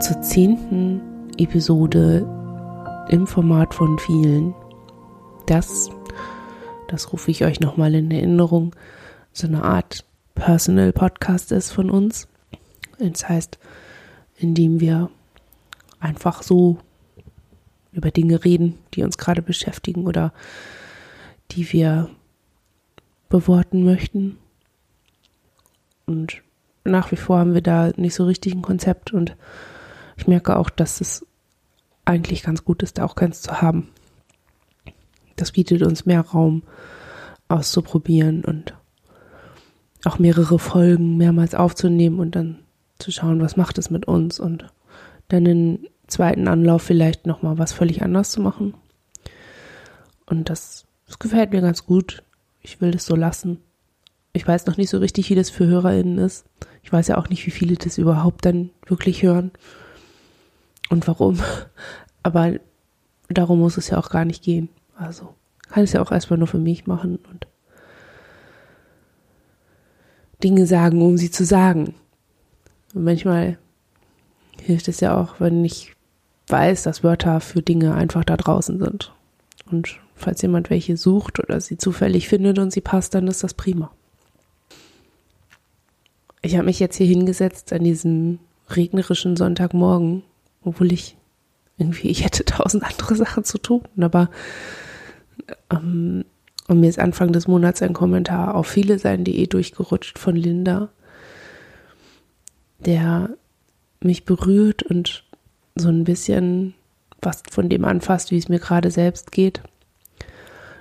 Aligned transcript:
Zur 0.00 0.20
zehnten 0.20 1.00
Episode 1.38 2.26
im 3.08 3.26
Format 3.26 3.74
von 3.74 3.98
vielen. 3.98 4.54
Das, 5.46 5.88
das 6.88 7.12
rufe 7.12 7.30
ich 7.30 7.44
euch 7.44 7.60
nochmal 7.60 7.94
in 7.94 8.10
Erinnerung, 8.10 8.76
so 9.32 9.46
eine 9.46 9.62
Art 9.62 10.04
Personal 10.34 10.92
Podcast 10.92 11.50
ist 11.50 11.70
von 11.70 11.90
uns. 11.90 12.28
Das 12.98 13.26
heißt, 13.26 13.58
indem 14.38 14.80
wir 14.80 15.10
einfach 15.98 16.42
so 16.42 16.76
über 17.92 18.10
Dinge 18.10 18.44
reden, 18.44 18.78
die 18.94 19.02
uns 19.02 19.16
gerade 19.16 19.40
beschäftigen 19.40 20.06
oder 20.06 20.34
die 21.52 21.72
wir 21.72 22.10
beworten 23.30 23.82
möchten. 23.84 24.36
Und 26.04 26.42
nach 26.84 27.10
wie 27.12 27.16
vor 27.16 27.38
haben 27.38 27.54
wir 27.54 27.62
da 27.62 27.92
nicht 27.96 28.14
so 28.14 28.26
richtig 28.26 28.54
ein 28.54 28.62
Konzept 28.62 29.12
und 29.12 29.34
ich 30.16 30.26
merke 30.26 30.56
auch, 30.56 30.70
dass 30.70 31.00
es 31.00 31.26
eigentlich 32.04 32.42
ganz 32.42 32.64
gut 32.64 32.82
ist, 32.82 32.98
da 32.98 33.04
auch 33.04 33.14
keins 33.14 33.42
zu 33.42 33.60
haben. 33.60 33.88
Das 35.36 35.52
bietet 35.52 35.82
uns 35.82 36.06
mehr 36.06 36.22
Raum 36.22 36.62
auszuprobieren 37.48 38.44
und 38.44 38.74
auch 40.04 40.18
mehrere 40.18 40.58
Folgen 40.58 41.16
mehrmals 41.16 41.54
aufzunehmen 41.54 42.20
und 42.20 42.36
dann 42.36 42.60
zu 42.98 43.10
schauen, 43.10 43.40
was 43.40 43.56
macht 43.56 43.76
es 43.78 43.90
mit 43.90 44.06
uns 44.06 44.40
und 44.40 44.66
dann 45.28 45.44
im 45.44 45.86
zweiten 46.06 46.48
Anlauf 46.48 46.82
vielleicht 46.82 47.26
nochmal 47.26 47.58
was 47.58 47.72
völlig 47.72 48.02
anders 48.02 48.30
zu 48.30 48.40
machen. 48.40 48.74
Und 50.24 50.48
das, 50.48 50.86
das 51.06 51.18
gefällt 51.18 51.52
mir 51.52 51.60
ganz 51.60 51.84
gut. 51.84 52.22
Ich 52.62 52.80
will 52.80 52.92
das 52.92 53.04
so 53.04 53.16
lassen. 53.16 53.58
Ich 54.32 54.46
weiß 54.46 54.66
noch 54.66 54.76
nicht 54.76 54.90
so 54.90 54.98
richtig, 54.98 55.30
wie 55.30 55.34
das 55.34 55.50
für 55.50 55.66
HörerInnen 55.66 56.18
ist. 56.18 56.46
Ich 56.82 56.92
weiß 56.92 57.08
ja 57.08 57.18
auch 57.18 57.28
nicht, 57.28 57.44
wie 57.46 57.50
viele 57.50 57.74
das 57.74 57.98
überhaupt 57.98 58.44
dann 58.44 58.70
wirklich 58.86 59.22
hören 59.22 59.50
und 60.90 61.06
warum. 61.06 61.38
Aber 62.22 62.54
darum 63.28 63.60
muss 63.60 63.76
es 63.76 63.90
ja 63.90 63.98
auch 63.98 64.10
gar 64.10 64.24
nicht 64.24 64.42
gehen. 64.42 64.68
Also 64.96 65.34
kann 65.68 65.84
es 65.84 65.92
ja 65.92 66.02
auch 66.02 66.12
erstmal 66.12 66.38
nur 66.38 66.48
für 66.48 66.58
mich 66.58 66.86
machen 66.86 67.18
und 67.30 67.46
Dinge 70.42 70.66
sagen, 70.66 71.02
um 71.02 71.16
sie 71.16 71.30
zu 71.30 71.44
sagen. 71.44 71.94
Und 72.94 73.04
manchmal 73.04 73.58
hilft 74.60 74.88
es 74.88 75.00
ja 75.00 75.20
auch, 75.20 75.40
wenn 75.40 75.64
ich 75.64 75.94
weiß, 76.48 76.84
dass 76.84 77.02
Wörter 77.02 77.40
für 77.40 77.62
Dinge 77.62 77.94
einfach 77.94 78.24
da 78.24 78.36
draußen 78.36 78.78
sind. 78.78 79.12
Und 79.70 79.98
falls 80.14 80.42
jemand 80.42 80.70
welche 80.70 80.96
sucht 80.96 81.40
oder 81.40 81.60
sie 81.60 81.76
zufällig 81.76 82.28
findet 82.28 82.58
und 82.58 82.72
sie 82.72 82.80
passt, 82.80 83.14
dann 83.14 83.26
ist 83.28 83.42
das 83.42 83.54
prima. 83.54 83.90
Ich 86.42 86.54
habe 86.54 86.66
mich 86.66 86.78
jetzt 86.78 86.96
hier 86.96 87.06
hingesetzt 87.06 87.72
an 87.72 87.82
diesem 87.82 88.38
regnerischen 88.70 89.36
Sonntagmorgen, 89.36 90.22
obwohl 90.66 90.92
ich 90.92 91.16
irgendwie, 91.78 92.08
ich 92.08 92.24
hätte 92.24 92.44
tausend 92.44 92.84
andere 92.84 93.14
Sachen 93.14 93.44
zu 93.44 93.58
tun, 93.58 93.82
aber 93.98 94.30
ähm, 95.70 96.24
und 96.68 96.80
mir 96.80 96.88
ist 96.88 96.98
Anfang 96.98 97.32
des 97.32 97.46
Monats 97.46 97.80
ein 97.80 97.92
Kommentar 97.92 98.56
auf 98.56 98.66
viele 98.66 98.98
sein.de 98.98 99.46
durchgerutscht 99.46 100.18
von 100.18 100.34
Linda, 100.34 100.88
der 102.80 103.30
mich 104.00 104.24
berührt 104.24 104.82
und 104.82 105.24
so 105.76 105.88
ein 105.88 106.04
bisschen 106.04 106.74
was 107.22 107.42
von 107.48 107.68
dem 107.68 107.84
anfasst, 107.84 108.30
wie 108.30 108.38
es 108.38 108.48
mir 108.48 108.58
gerade 108.58 108.90
selbst 108.90 109.30
geht. 109.30 109.62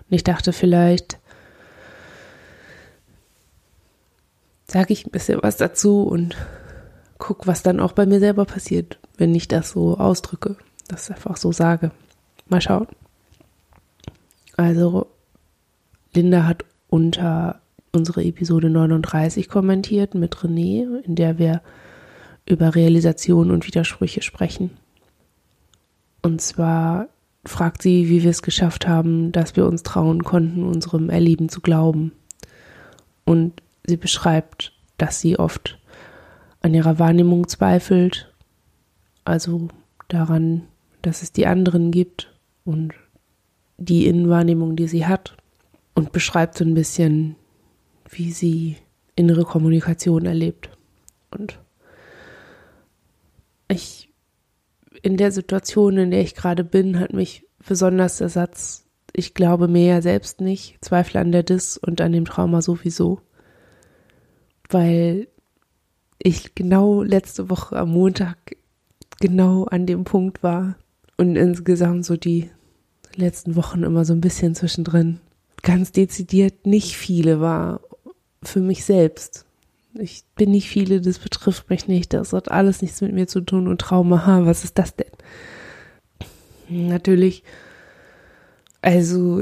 Und 0.10 0.16
ich 0.16 0.24
dachte 0.24 0.54
vielleicht, 0.54 1.20
sage 4.68 4.94
ich 4.94 5.06
ein 5.06 5.12
bisschen 5.12 5.40
was 5.44 5.58
dazu 5.58 6.04
und 6.04 6.36
guck, 7.20 7.46
was 7.46 7.62
dann 7.62 7.80
auch 7.80 7.92
bei 7.92 8.06
mir 8.06 8.20
selber 8.20 8.46
passiert, 8.46 9.00
wenn 9.18 9.34
ich 9.36 9.48
das 9.48 9.72
so 9.72 9.98
ausdrücke, 9.98 10.58
das 10.88 11.10
einfach 11.10 11.38
so 11.38 11.52
sage. 11.52 11.92
Mal 12.48 12.62
schauen. 12.62 12.88
Also, 14.58 15.08
Linda 16.14 16.46
hat 16.46 16.64
unter 16.90 17.62
unsere 17.96 18.24
Episode 18.24 18.70
39 18.70 19.50
kommentiert 19.50 20.16
mit 20.16 20.36
René, 20.36 21.02
in 21.02 21.16
der 21.16 21.40
wir 21.40 21.62
über 22.46 22.76
Realisation 22.76 23.52
und 23.52 23.66
Widersprüche 23.66 24.22
sprechen. 24.22 24.72
Und 26.22 26.42
zwar 26.42 27.08
fragt 27.46 27.82
sie, 27.82 28.10
wie 28.10 28.24
wir 28.24 28.32
es 28.32 28.42
geschafft 28.42 28.88
haben, 28.88 29.32
dass 29.32 29.56
wir 29.56 29.66
uns 29.66 29.84
trauen 29.84 30.24
konnten, 30.24 30.64
unserem 30.64 31.10
Erleben 31.10 31.50
zu 31.50 31.62
glauben. 31.62 32.12
Und 33.24 33.62
sie 33.86 33.98
beschreibt, 33.98 34.74
dass 34.98 35.22
sie 35.22 35.40
oft 35.40 35.80
an 36.62 36.74
ihrer 36.74 37.00
Wahrnehmung 37.00 37.48
zweifelt, 37.48 38.32
also 39.26 39.68
daran, 40.08 40.68
dass 41.02 41.22
es 41.22 41.32
die 41.32 41.48
anderen 41.48 41.92
gibt 41.92 42.34
und 42.64 42.94
die 43.78 44.08
Innenwahrnehmung, 44.08 44.76
die 44.76 44.88
sie 44.88 45.06
hat, 45.06 45.36
und 45.94 46.12
beschreibt 46.12 46.58
so 46.58 46.64
ein 46.64 46.74
bisschen, 46.74 47.36
wie 48.10 48.32
sie 48.32 48.78
innere 49.16 49.44
Kommunikation 49.44 50.26
erlebt. 50.26 50.70
Und 51.32 51.60
ich, 53.68 54.10
in 55.02 55.18
der 55.18 55.32
Situation, 55.32 55.98
in 55.98 56.12
der 56.12 56.22
ich 56.22 56.36
gerade 56.36 56.64
bin, 56.64 57.00
hat 57.00 57.14
mich 57.14 57.46
besonders 57.66 58.18
der 58.18 58.30
Satz, 58.30 58.86
ich 59.14 59.34
glaube 59.34 59.68
mir 59.68 59.86
ja 59.86 60.02
selbst 60.02 60.42
nicht, 60.42 60.78
zweifle 60.84 61.20
an 61.20 61.32
der 61.32 61.44
Dis 61.44 61.78
und 61.78 62.02
an 62.02 62.12
dem 62.12 62.26
Trauma 62.26 62.62
sowieso 62.62 63.22
weil 64.70 65.28
ich 66.18 66.56
genau 66.56 67.04
letzte 67.04 67.50
Woche 67.50 67.78
am 67.78 67.92
Montag 67.92 68.38
genau 69.20 69.66
an 69.66 69.86
dem 69.86 70.04
Punkt 70.04 70.44
war 70.44 70.76
und 71.18 71.36
insgesamt 71.36 72.06
so 72.06 72.18
die 72.18 72.50
letzten 73.16 73.56
Wochen 73.56 73.84
immer 73.84 74.06
so 74.06 74.14
ein 74.14 74.22
bisschen 74.22 74.56
zwischendrin 74.56 75.20
ganz 75.62 75.92
dezidiert 75.92 76.66
nicht 76.66 76.96
viele 76.96 77.40
war 77.40 77.82
für 78.44 78.60
mich 78.60 78.86
selbst. 78.86 79.46
Ich 79.98 80.24
bin 80.36 80.52
nicht 80.52 80.70
viele, 80.70 81.02
das 81.02 81.20
betrifft 81.20 81.70
mich 81.70 81.88
nicht, 81.88 82.14
das 82.14 82.34
hat 82.34 82.52
alles 82.52 82.82
nichts 82.82 83.02
mit 83.02 83.14
mir 83.14 83.28
zu 83.28 83.42
tun 83.42 83.68
und 83.68 83.80
Trauma, 83.80 84.26
ha, 84.26 84.46
was 84.46 84.64
ist 84.64 84.78
das 84.78 84.96
denn? 84.96 85.08
Natürlich, 86.68 87.44
also 88.82 89.42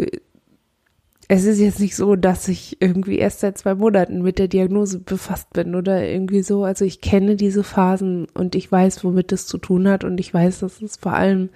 es 1.33 1.45
ist 1.45 1.59
jetzt 1.59 1.79
nicht 1.79 1.95
so, 1.95 2.15
dass 2.15 2.47
ich 2.47 2.79
irgendwie 2.79 3.17
erst 3.17 3.39
seit 3.39 3.57
zwei 3.57 3.73
Monaten 3.73 4.21
mit 4.21 4.37
der 4.37 4.47
Diagnose 4.47 4.99
befasst 4.99 5.51
bin 5.51 5.73
oder 5.73 6.07
irgendwie 6.07 6.43
so. 6.43 6.63
Also 6.63 6.85
ich 6.85 7.01
kenne 7.01 7.35
diese 7.35 7.63
Phasen 7.63 8.27
und 8.35 8.53
ich 8.53 8.71
weiß, 8.71 9.03
womit 9.03 9.31
das 9.31 9.47
zu 9.47 9.57
tun 9.57 9.87
hat 9.87 10.03
und 10.03 10.19
ich 10.19 10.31
weiß, 10.31 10.59
dass 10.59 10.79
es 10.83 10.97
vor 10.97 11.13
allem 11.13 11.49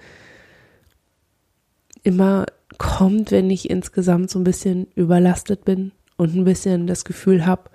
immer 2.02 2.46
kommt, 2.76 3.30
wenn 3.30 3.50
ich 3.50 3.70
insgesamt 3.70 4.30
so 4.30 4.40
ein 4.40 4.44
bisschen 4.44 4.88
überlastet 4.96 5.64
bin 5.64 5.92
und 6.16 6.34
ein 6.34 6.44
bisschen 6.44 6.88
das 6.88 7.04
Gefühl 7.04 7.46
habe, 7.46 7.70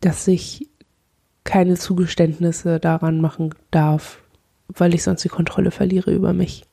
dass 0.00 0.26
ich 0.26 0.68
keine 1.44 1.76
Zugeständnisse 1.76 2.80
daran 2.80 3.20
machen 3.20 3.54
darf, 3.70 4.24
weil 4.66 4.92
ich 4.92 5.04
sonst 5.04 5.22
die 5.22 5.28
Kontrolle 5.28 5.70
verliere 5.70 6.10
über 6.10 6.32
mich. 6.32 6.64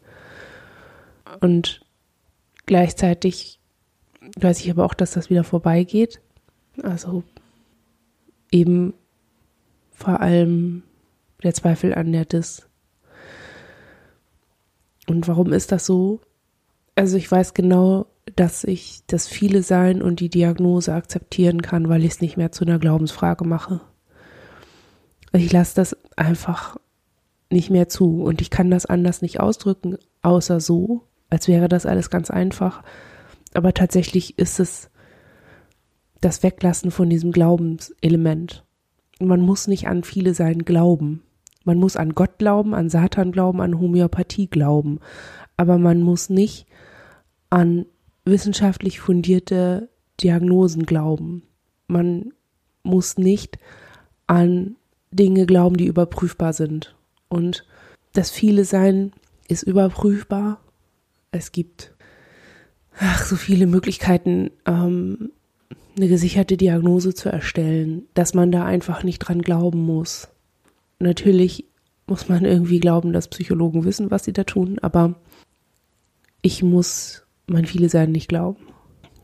Und 1.40 1.82
gleichzeitig 2.66 3.57
weiß 4.40 4.60
ich 4.62 4.72
aber 4.72 4.86
auch, 4.86 4.94
dass 4.94 5.12
das 5.12 5.30
wieder 5.30 5.44
vorbeigeht. 5.44 6.22
Also 6.84 7.24
eben 8.52 8.94
vor 9.92 10.22
allem 10.22 10.84
der 11.44 11.54
Zweifel 11.54 11.94
an 11.94 12.12
der 12.12 12.26
Dis. 12.26 12.68
Und 15.08 15.28
warum 15.28 15.54
ist 15.54 15.72
das 15.72 15.86
so? 15.86 16.20
Also 16.96 17.18
ich 17.18 17.32
weiß 17.32 17.54
genau, 17.54 18.08
dass 18.36 18.64
ich 18.64 19.04
das 19.08 19.28
viele 19.28 19.64
Sein 19.64 20.02
und 20.02 20.20
die 20.20 20.30
Diagnose 20.30 20.94
akzeptieren 20.94 21.62
kann, 21.62 21.90
weil 21.90 22.04
ich 22.04 22.14
es 22.14 22.22
nicht 22.22 22.38
mehr 22.38 22.52
zu 22.52 22.66
einer 22.66 22.80
Glaubensfrage 22.80 23.46
mache. 23.46 23.82
Ich 25.32 25.52
lasse 25.52 25.76
das 25.76 25.96
einfach 26.16 26.78
nicht 27.50 27.70
mehr 27.70 27.88
zu 27.88 28.24
und 28.24 28.42
ich 28.42 28.50
kann 28.50 28.70
das 28.70 28.86
anders 28.86 29.22
nicht 29.22 29.40
ausdrücken, 29.40 29.98
außer 30.22 30.60
so, 30.60 31.04
als 31.30 31.48
wäre 31.48 31.70
das 31.70 31.86
alles 31.86 32.10
ganz 32.10 32.30
einfach 32.30 32.84
aber 33.58 33.74
tatsächlich 33.74 34.38
ist 34.38 34.60
es 34.60 34.92
das 36.22 36.44
Weglassen 36.44 36.92
von 36.92 37.10
diesem 37.10 37.32
Glaubenselement. 37.32 38.64
Man 39.20 39.42
muss 39.42 39.66
nicht 39.66 39.88
an 39.88 40.04
viele 40.04 40.36
sein 40.36 40.60
glauben. 40.60 41.24
Man 41.64 41.80
muss 41.80 41.96
an 41.96 42.14
Gott 42.14 42.38
glauben, 42.38 42.76
an 42.76 42.92
Satan 42.92 43.32
glauben, 43.32 43.60
an 43.60 43.80
Homöopathie 43.80 44.46
glauben. 44.46 45.00
Aber 45.58 45.80
man 45.80 46.04
muss 46.04 46.30
nicht 46.30 46.68
an 47.50 47.88
wissenschaftlich 48.26 49.00
fundierte 49.00 49.90
Diagnosen 50.22 50.86
glauben. 50.86 51.42
Man 51.88 52.34
muss 52.84 53.18
nicht 53.18 53.58
an 54.28 54.76
Dinge 55.10 55.48
glauben, 55.48 55.78
die 55.78 55.88
überprüfbar 55.88 56.54
sind. 56.54 56.96
Und 57.28 57.66
das 58.14 58.30
viele 58.30 58.66
Sein 58.66 59.14
ist 59.48 59.64
überprüfbar. 59.64 60.60
Es 61.32 61.52
gibt 61.52 61.97
ach, 63.00 63.24
so 63.24 63.36
viele 63.36 63.68
Möglichkeiten, 63.68 64.52
ähm, 64.66 65.32
eine 65.96 66.08
gesicherte 66.08 66.58
Diagnose 66.58 67.14
zu 67.14 67.30
erstellen, 67.30 68.04
dass 68.14 68.34
man 68.34 68.52
da 68.52 68.66
einfach 68.66 69.04
nicht 69.04 69.20
dran 69.20 69.42
glauben 69.42 69.80
muss. 69.80 70.30
Natürlich 71.00 71.66
muss 72.06 72.30
man 72.30 72.46
irgendwie 72.46 72.80
glauben, 72.80 73.14
dass 73.14 73.28
Psychologen 73.28 73.84
wissen, 73.84 74.12
was 74.12 74.24
sie 74.24 74.34
da 74.34 74.44
tun, 74.44 74.80
aber 74.82 75.16
ich 76.42 76.64
muss 76.64 77.24
mein 77.48 77.66
viele 77.66 77.90
Sein 77.90 78.12
nicht 78.12 78.30
glauben. 78.30 78.60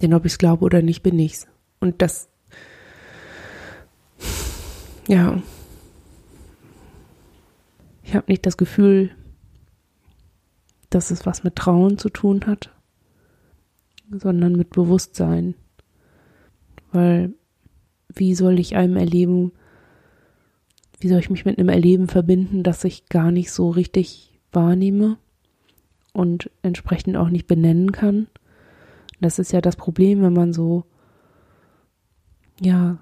Denn 0.01 0.13
ob 0.13 0.25
ich 0.25 0.33
es 0.33 0.37
glaube 0.37 0.65
oder 0.65 0.81
nicht, 0.81 1.03
bin 1.03 1.17
ich's. 1.19 1.47
Und 1.79 2.01
das, 2.01 2.27
ja, 5.07 5.41
ich 8.03 8.15
habe 8.15 8.25
nicht 8.27 8.45
das 8.45 8.57
Gefühl, 8.57 9.11
dass 10.89 11.11
es 11.11 11.25
was 11.25 11.43
mit 11.43 11.55
Trauen 11.55 11.97
zu 11.97 12.09
tun 12.09 12.45
hat, 12.47 12.72
sondern 14.19 14.53
mit 14.53 14.71
Bewusstsein. 14.71 15.55
Weil 16.91 17.33
wie 18.13 18.35
soll 18.35 18.59
ich 18.59 18.75
einem 18.75 18.97
Erleben, 18.97 19.51
wie 20.99 21.09
soll 21.09 21.19
ich 21.19 21.29
mich 21.29 21.45
mit 21.45 21.57
einem 21.57 21.69
Erleben 21.69 22.07
verbinden, 22.07 22.63
das 22.63 22.83
ich 22.83 23.09
gar 23.09 23.31
nicht 23.31 23.51
so 23.51 23.69
richtig 23.69 24.39
wahrnehme 24.51 25.17
und 26.13 26.51
entsprechend 26.61 27.17
auch 27.17 27.29
nicht 27.29 27.47
benennen 27.47 27.91
kann? 27.91 28.27
Das 29.19 29.39
ist 29.39 29.51
ja 29.51 29.61
das 29.61 29.75
Problem, 29.75 30.21
wenn 30.21 30.33
man 30.33 30.53
so, 30.53 30.83
ja, 32.61 32.99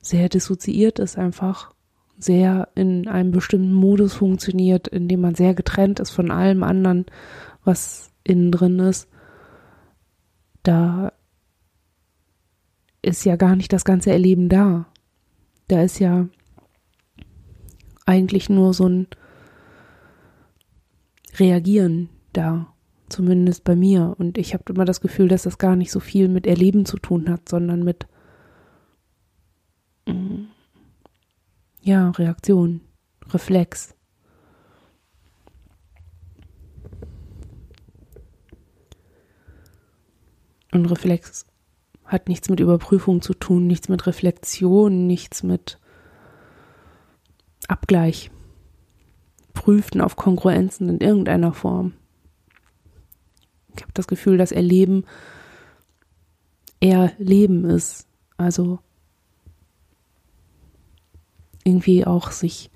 sehr 0.00 0.28
dissoziiert 0.28 0.98
ist 0.98 1.16
einfach, 1.18 1.74
sehr 2.18 2.68
in 2.74 3.08
einem 3.08 3.30
bestimmten 3.30 3.72
Modus 3.72 4.14
funktioniert, 4.14 4.88
in 4.88 5.08
dem 5.08 5.20
man 5.20 5.34
sehr 5.34 5.54
getrennt 5.54 6.00
ist 6.00 6.10
von 6.10 6.30
allem 6.30 6.62
anderen, 6.62 7.06
was 7.64 8.12
innen 8.24 8.52
drin 8.52 8.78
ist. 8.78 9.08
Da 10.62 11.12
ist 13.02 13.24
ja 13.24 13.36
gar 13.36 13.56
nicht 13.56 13.72
das 13.72 13.84
ganze 13.84 14.12
Erleben 14.12 14.48
da. 14.48 14.86
Da 15.68 15.82
ist 15.82 15.98
ja 15.98 16.28
eigentlich 18.06 18.48
nur 18.48 18.74
so 18.74 18.88
ein 18.88 19.06
Reagieren 21.38 22.10
da 22.32 22.72
zumindest 23.08 23.64
bei 23.64 23.76
mir. 23.76 24.14
Und 24.18 24.38
ich 24.38 24.54
habe 24.54 24.72
immer 24.72 24.84
das 24.84 25.00
Gefühl, 25.00 25.28
dass 25.28 25.42
das 25.42 25.58
gar 25.58 25.76
nicht 25.76 25.90
so 25.90 26.00
viel 26.00 26.28
mit 26.28 26.46
Erleben 26.46 26.86
zu 26.86 26.98
tun 26.98 27.28
hat, 27.28 27.48
sondern 27.48 27.82
mit 27.82 28.06
mm, 30.06 30.44
ja, 31.82 32.10
Reaktion, 32.10 32.80
Reflex. 33.30 33.94
Und 40.72 40.86
Reflex 40.86 41.46
hat 42.04 42.28
nichts 42.28 42.48
mit 42.48 42.60
Überprüfung 42.60 43.22
zu 43.22 43.34
tun, 43.34 43.66
nichts 43.66 43.88
mit 43.88 44.06
Reflexion, 44.06 45.06
nichts 45.06 45.42
mit 45.42 45.78
Abgleich, 47.68 48.30
Prüfen 49.54 50.00
auf 50.00 50.16
Kongruenzen 50.16 50.88
in 50.88 51.00
irgendeiner 51.00 51.52
Form. 51.52 51.94
Ich 53.76 53.82
habe 53.82 53.92
das 53.94 54.06
Gefühl, 54.06 54.36
dass 54.36 54.52
Erleben 54.52 55.04
eher 56.80 57.12
Leben 57.18 57.64
ist. 57.64 58.08
Also 58.36 58.80
irgendwie 61.64 62.04
auch 62.06 62.32
sich 62.32 62.70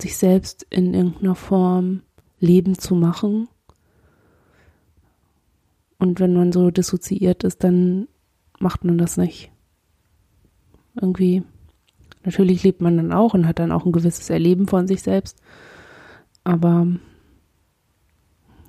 sich 0.00 0.16
selbst 0.16 0.66
in 0.70 0.94
irgendeiner 0.94 1.34
Form 1.34 2.02
Leben 2.38 2.78
zu 2.78 2.94
machen. 2.94 3.48
Und 6.04 6.20
wenn 6.20 6.34
man 6.34 6.52
so 6.52 6.70
dissoziiert 6.70 7.44
ist, 7.44 7.64
dann 7.64 8.08
macht 8.58 8.84
man 8.84 8.98
das 8.98 9.16
nicht. 9.16 9.50
Irgendwie, 11.00 11.42
natürlich 12.24 12.62
lebt 12.62 12.82
man 12.82 12.98
dann 12.98 13.10
auch 13.10 13.32
und 13.32 13.48
hat 13.48 13.58
dann 13.58 13.72
auch 13.72 13.86
ein 13.86 13.92
gewisses 13.92 14.28
Erleben 14.28 14.68
von 14.68 14.86
sich 14.86 15.00
selbst. 15.00 15.40
Aber 16.44 16.86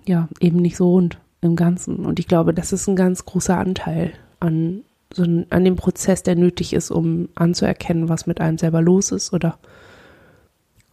ja, 0.08 0.30
eben 0.40 0.60
nicht 0.62 0.78
so 0.78 0.92
rund 0.92 1.20
im 1.42 1.58
Ganzen. 1.58 2.06
Und 2.06 2.20
ich 2.20 2.28
glaube, 2.30 2.54
das 2.54 2.72
ist 2.72 2.88
ein 2.88 2.96
ganz 2.96 3.26
großer 3.26 3.58
Anteil 3.58 4.14
an, 4.40 4.84
so 5.14 5.24
ein, 5.24 5.46
an 5.50 5.66
dem 5.66 5.76
Prozess, 5.76 6.24
der 6.24 6.38
nötig 6.38 6.72
ist, 6.72 6.90
um 6.90 7.28
anzuerkennen, 7.36 8.08
was 8.08 8.28
mit 8.28 8.40
einem 8.40 8.58
selber 8.58 8.82
los 8.82 9.12
ist. 9.12 9.34
Oder 9.34 9.60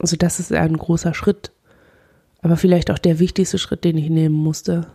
also 0.00 0.16
das 0.16 0.40
ist 0.40 0.52
ein 0.52 0.76
großer 0.76 1.14
Schritt. 1.14 1.52
Aber 2.40 2.56
vielleicht 2.56 2.90
auch 2.90 2.98
der 2.98 3.20
wichtigste 3.20 3.58
Schritt, 3.58 3.84
den 3.84 3.96
ich 3.96 4.10
nehmen 4.10 4.34
musste, 4.34 4.88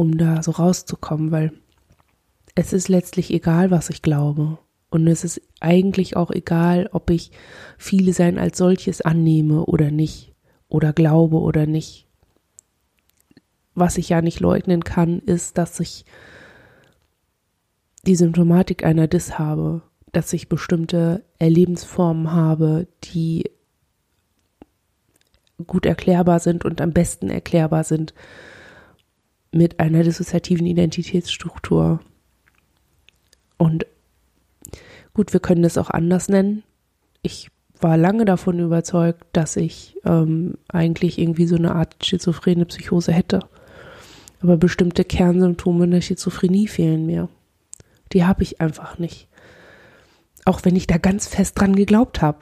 um 0.00 0.18
da 0.18 0.42
so 0.42 0.52
rauszukommen, 0.52 1.30
weil 1.30 1.52
es 2.54 2.72
ist 2.72 2.88
letztlich 2.88 3.30
egal, 3.32 3.70
was 3.70 3.90
ich 3.90 4.02
glaube. 4.02 4.58
Und 4.90 5.06
es 5.06 5.22
ist 5.24 5.40
eigentlich 5.60 6.16
auch 6.16 6.30
egal, 6.30 6.88
ob 6.92 7.10
ich 7.10 7.30
viele 7.78 8.12
sein 8.12 8.38
als 8.38 8.58
solches 8.58 9.00
annehme 9.02 9.64
oder 9.66 9.90
nicht, 9.90 10.34
oder 10.68 10.92
glaube 10.92 11.38
oder 11.38 11.66
nicht 11.66 12.06
was 13.74 13.98
ich 13.98 14.08
ja 14.08 14.22
nicht 14.22 14.40
leugnen 14.40 14.84
kann, 14.84 15.20
ist, 15.20 15.58
dass 15.58 15.80
ich 15.80 16.04
die 18.06 18.16
Symptomatik 18.16 18.84
einer 18.84 19.08
Dis 19.08 19.38
habe, 19.38 19.82
dass 20.12 20.32
ich 20.32 20.48
bestimmte 20.48 21.24
Erlebensformen 21.38 22.32
habe, 22.32 22.88
die 23.04 23.50
gut 25.66 25.84
erklärbar 25.84 26.40
sind 26.40 26.64
und 26.64 26.80
am 26.80 26.92
besten 26.92 27.28
erklärbar 27.28 27.84
sind 27.84 28.14
mit 29.52 29.80
einer 29.80 30.02
dissoziativen 30.02 30.66
Identitätsstruktur. 30.66 32.00
Und 33.56 33.86
gut, 35.12 35.32
wir 35.32 35.40
können 35.40 35.62
das 35.62 35.78
auch 35.78 35.90
anders 35.90 36.28
nennen. 36.28 36.62
Ich 37.22 37.50
war 37.80 37.96
lange 37.96 38.24
davon 38.24 38.58
überzeugt, 38.58 39.24
dass 39.32 39.56
ich 39.56 39.96
ähm, 40.04 40.58
eigentlich 40.68 41.18
irgendwie 41.18 41.46
so 41.46 41.56
eine 41.56 41.74
Art 41.74 42.04
schizophrene 42.04 42.66
Psychose 42.66 43.12
hätte. 43.12 43.40
Aber 44.40 44.56
bestimmte 44.56 45.04
Kernsymptome 45.04 45.88
der 45.88 46.00
Schizophrenie 46.00 46.68
fehlen 46.68 47.06
mir. 47.06 47.28
Die 48.12 48.24
habe 48.24 48.42
ich 48.42 48.60
einfach 48.60 48.98
nicht. 48.98 49.28
Auch 50.44 50.64
wenn 50.64 50.76
ich 50.76 50.86
da 50.86 50.98
ganz 50.98 51.26
fest 51.26 51.58
dran 51.58 51.76
geglaubt 51.76 52.22
habe. 52.22 52.38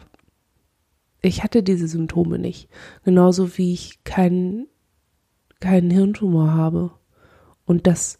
Ich 1.20 1.42
hatte 1.42 1.62
diese 1.62 1.88
Symptome 1.88 2.38
nicht. 2.38 2.68
Genauso 3.04 3.58
wie 3.58 3.72
ich 3.72 4.04
keinen 4.04 4.68
keinen 5.60 5.90
Hirntumor 5.90 6.54
habe. 6.54 6.92
Und 7.68 7.86
das 7.86 8.18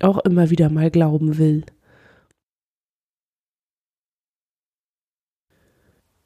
auch 0.00 0.18
immer 0.20 0.50
wieder 0.50 0.70
mal 0.70 0.90
glauben 0.90 1.36
will. 1.36 1.66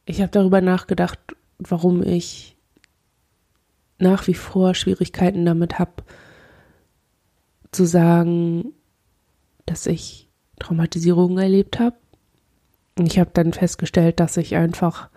Ich 0.04 0.20
habe 0.20 0.30
darüber 0.30 0.60
nachgedacht, 0.60 1.18
warum 1.58 2.02
ich 2.02 2.56
nach 3.98 4.26
wie 4.26 4.34
vor 4.34 4.74
Schwierigkeiten 4.74 5.44
damit 5.44 5.78
habe, 5.78 6.02
zu 7.72 7.86
sagen, 7.86 8.72
dass 9.66 9.86
ich 9.86 10.28
Traumatisierungen 10.58 11.38
erlebt 11.38 11.78
habe. 11.78 11.96
Und 12.98 13.06
ich 13.06 13.18
habe 13.18 13.30
dann 13.32 13.52
festgestellt, 13.52 14.20
dass 14.20 14.36
ich 14.36 14.56
einfach 14.56 15.08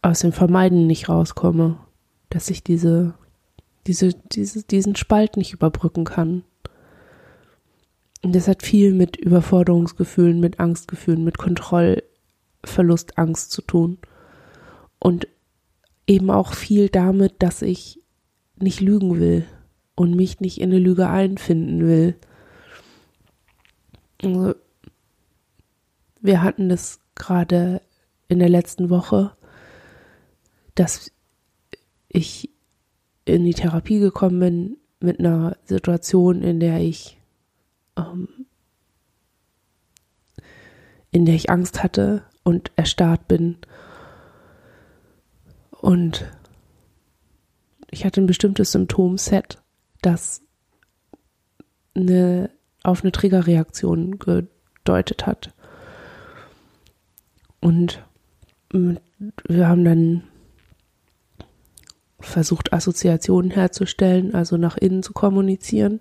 aus 0.00 0.20
dem 0.20 0.32
Vermeiden 0.32 0.86
nicht 0.86 1.08
rauskomme, 1.08 1.78
dass 2.30 2.50
ich 2.50 2.64
diese, 2.64 3.14
diese, 3.86 4.14
diese, 4.32 4.62
diesen 4.62 4.96
Spalt 4.96 5.36
nicht 5.36 5.52
überbrücken 5.52 6.04
kann. 6.04 6.44
Und 8.22 8.34
das 8.34 8.46
hat 8.46 8.62
viel 8.62 8.94
mit 8.94 9.16
Überforderungsgefühlen, 9.16 10.38
mit 10.38 10.60
Angstgefühlen, 10.60 11.24
mit 11.24 11.38
Kontrollverlust, 11.38 13.18
Angst 13.18 13.50
zu 13.50 13.62
tun. 13.62 13.98
Und 15.00 15.26
eben 16.06 16.30
auch 16.30 16.54
viel 16.54 16.88
damit, 16.88 17.42
dass 17.42 17.62
ich 17.62 18.00
nicht 18.56 18.80
lügen 18.80 19.18
will 19.18 19.44
und 19.96 20.14
mich 20.14 20.40
nicht 20.40 20.60
in 20.60 20.70
eine 20.70 20.78
Lüge 20.78 21.08
einfinden 21.08 21.86
will. 21.86 22.16
Also, 24.22 24.54
wir 26.20 26.42
hatten 26.42 26.68
das 26.68 27.00
gerade 27.16 27.82
in 28.28 28.38
der 28.38 28.48
letzten 28.48 28.88
Woche, 28.88 29.36
dass 30.76 31.10
ich 32.08 32.51
in 33.24 33.44
die 33.44 33.54
Therapie 33.54 33.98
gekommen 33.98 34.40
bin 34.40 34.76
mit 35.00 35.18
einer 35.18 35.56
Situation, 35.64 36.42
in 36.42 36.60
der 36.60 36.80
ich 36.80 37.18
ähm, 37.96 38.28
in 41.10 41.26
der 41.26 41.34
ich 41.34 41.50
Angst 41.50 41.82
hatte 41.82 42.24
und 42.42 42.72
erstarrt 42.76 43.28
bin 43.28 43.58
und 45.70 46.24
ich 47.90 48.06
hatte 48.06 48.20
ein 48.20 48.26
bestimmtes 48.26 48.72
Symptomset 48.72 49.62
das 50.00 50.42
eine, 51.94 52.50
auf 52.82 53.02
eine 53.02 53.12
Triggerreaktion 53.12 54.18
gedeutet 54.18 55.26
hat. 55.26 55.54
Und 57.60 58.04
wir 58.70 59.68
haben 59.68 59.84
dann 59.84 60.24
versucht, 62.22 62.72
Assoziationen 62.72 63.50
herzustellen, 63.50 64.34
also 64.34 64.56
nach 64.56 64.76
innen 64.76 65.02
zu 65.02 65.12
kommunizieren 65.12 66.00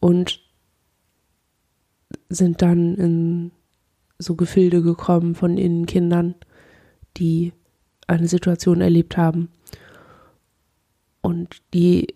und 0.00 0.40
sind 2.28 2.62
dann 2.62 2.96
in 2.96 3.50
so 4.18 4.34
Gefilde 4.34 4.82
gekommen 4.82 5.34
von 5.34 5.58
innen 5.58 5.86
Kindern, 5.86 6.34
die 7.16 7.52
eine 8.06 8.28
Situation 8.28 8.80
erlebt 8.80 9.16
haben 9.16 9.48
und 11.20 11.62
die 11.74 12.14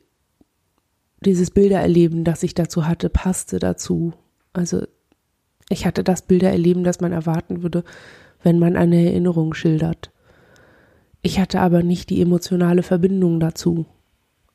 dieses 1.21 1.51
Bildererleben, 1.51 2.25
das 2.25 2.43
ich 2.43 2.55
dazu 2.55 2.87
hatte, 2.87 3.09
passte 3.09 3.59
dazu. 3.59 4.13
Also 4.53 4.87
ich 5.69 5.87
hatte 5.87 6.05
das 6.05 6.23
Bildererleben, 6.23 6.85
das 6.85 7.01
man 7.01 7.13
erwarten 7.13 7.63
würde, 7.63 7.85
wenn 8.43 8.59
man 8.59 8.77
eine 8.77 9.05
Erinnerung 9.05 9.55
schildert. 9.55 10.13
Ich 11.27 11.41
hatte 11.41 11.61
aber 11.61 11.83
nicht 11.83 12.11
die 12.11 12.23
emotionale 12.23 12.85
Verbindung 12.85 13.41
dazu. 13.41 13.85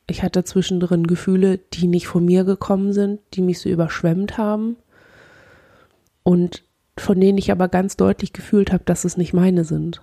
Ich 0.06 0.22
hatte 0.22 0.42
zwischendrin 0.42 1.06
Gefühle, 1.06 1.58
die 1.58 1.86
nicht 1.86 2.06
von 2.06 2.24
mir 2.24 2.44
gekommen 2.44 2.94
sind, 2.94 3.20
die 3.34 3.42
mich 3.42 3.60
so 3.60 3.68
überschwemmt 3.68 4.38
haben 4.38 4.78
und 6.22 6.64
von 6.96 7.20
denen 7.20 7.36
ich 7.36 7.52
aber 7.52 7.68
ganz 7.68 7.98
deutlich 7.98 8.32
gefühlt 8.32 8.72
habe, 8.72 8.84
dass 8.86 9.04
es 9.04 9.18
nicht 9.18 9.34
meine 9.34 9.64
sind. 9.64 10.00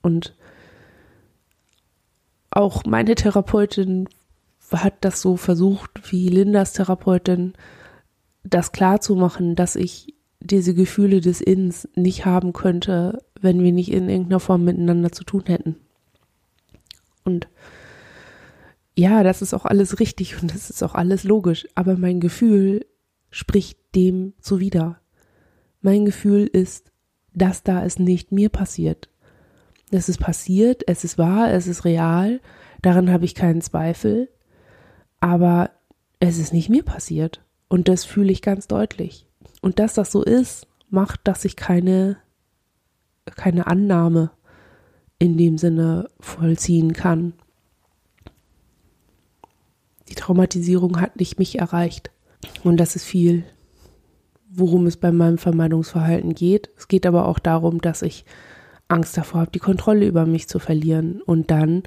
Und 0.00 0.34
auch 2.48 2.86
meine 2.86 3.14
Therapeutin 3.14 4.08
hat 4.72 4.94
das 5.02 5.20
so 5.20 5.36
versucht, 5.36 6.10
wie 6.10 6.30
Lindas 6.30 6.72
Therapeutin, 6.72 7.52
das 8.42 8.72
klarzumachen, 8.72 9.54
dass 9.54 9.76
ich 9.76 10.14
diese 10.42 10.74
Gefühle 10.74 11.20
des 11.20 11.40
Innens 11.40 11.88
nicht 11.94 12.24
haben 12.26 12.52
könnte, 12.52 13.24
wenn 13.40 13.62
wir 13.62 13.72
nicht 13.72 13.92
in 13.92 14.08
irgendeiner 14.08 14.40
Form 14.40 14.64
miteinander 14.64 15.12
zu 15.12 15.24
tun 15.24 15.44
hätten. 15.46 15.76
Und 17.24 17.48
ja, 18.96 19.22
das 19.22 19.42
ist 19.42 19.54
auch 19.54 19.64
alles 19.64 20.00
richtig 20.00 20.42
und 20.42 20.54
das 20.54 20.68
ist 20.68 20.82
auch 20.82 20.94
alles 20.94 21.24
logisch, 21.24 21.66
aber 21.74 21.96
mein 21.96 22.20
Gefühl 22.20 22.84
spricht 23.30 23.78
dem 23.94 24.34
zuwider. 24.40 25.00
Mein 25.80 26.04
Gefühl 26.04 26.46
ist, 26.46 26.92
dass 27.34 27.62
da 27.62 27.84
es 27.84 27.98
nicht 27.98 28.32
mir 28.32 28.50
passiert. 28.50 29.08
Es 29.90 30.08
ist 30.08 30.18
passiert, 30.18 30.82
es 30.86 31.04
ist 31.04 31.18
wahr, 31.18 31.50
es 31.52 31.66
ist 31.66 31.84
real, 31.84 32.40
daran 32.82 33.10
habe 33.10 33.24
ich 33.24 33.34
keinen 33.34 33.60
Zweifel, 33.62 34.28
aber 35.20 35.70
es 36.20 36.38
ist 36.38 36.52
nicht 36.52 36.68
mir 36.68 36.82
passiert 36.82 37.42
und 37.68 37.88
das 37.88 38.04
fühle 38.04 38.32
ich 38.32 38.42
ganz 38.42 38.68
deutlich. 38.68 39.26
Und 39.62 39.78
dass 39.78 39.94
das 39.94 40.12
so 40.12 40.22
ist, 40.22 40.66
macht, 40.90 41.20
dass 41.24 41.46
ich 41.46 41.56
keine, 41.56 42.18
keine 43.24 43.66
Annahme 43.66 44.30
in 45.18 45.38
dem 45.38 45.56
Sinne 45.56 46.10
vollziehen 46.20 46.92
kann. 46.92 47.32
Die 50.08 50.14
Traumatisierung 50.14 51.00
hat 51.00 51.16
nicht 51.16 51.38
mich 51.38 51.58
erreicht. 51.58 52.10
Und 52.64 52.76
das 52.78 52.96
ist 52.96 53.04
viel, 53.04 53.44
worum 54.50 54.86
es 54.86 54.96
bei 54.96 55.12
meinem 55.12 55.38
Vermeidungsverhalten 55.38 56.34
geht. 56.34 56.70
Es 56.76 56.88
geht 56.88 57.06
aber 57.06 57.26
auch 57.26 57.38
darum, 57.38 57.80
dass 57.80 58.02
ich 58.02 58.24
Angst 58.88 59.16
davor 59.16 59.42
habe, 59.42 59.52
die 59.52 59.60
Kontrolle 59.60 60.06
über 60.06 60.26
mich 60.26 60.48
zu 60.48 60.58
verlieren 60.58 61.22
und 61.22 61.50
dann 61.50 61.84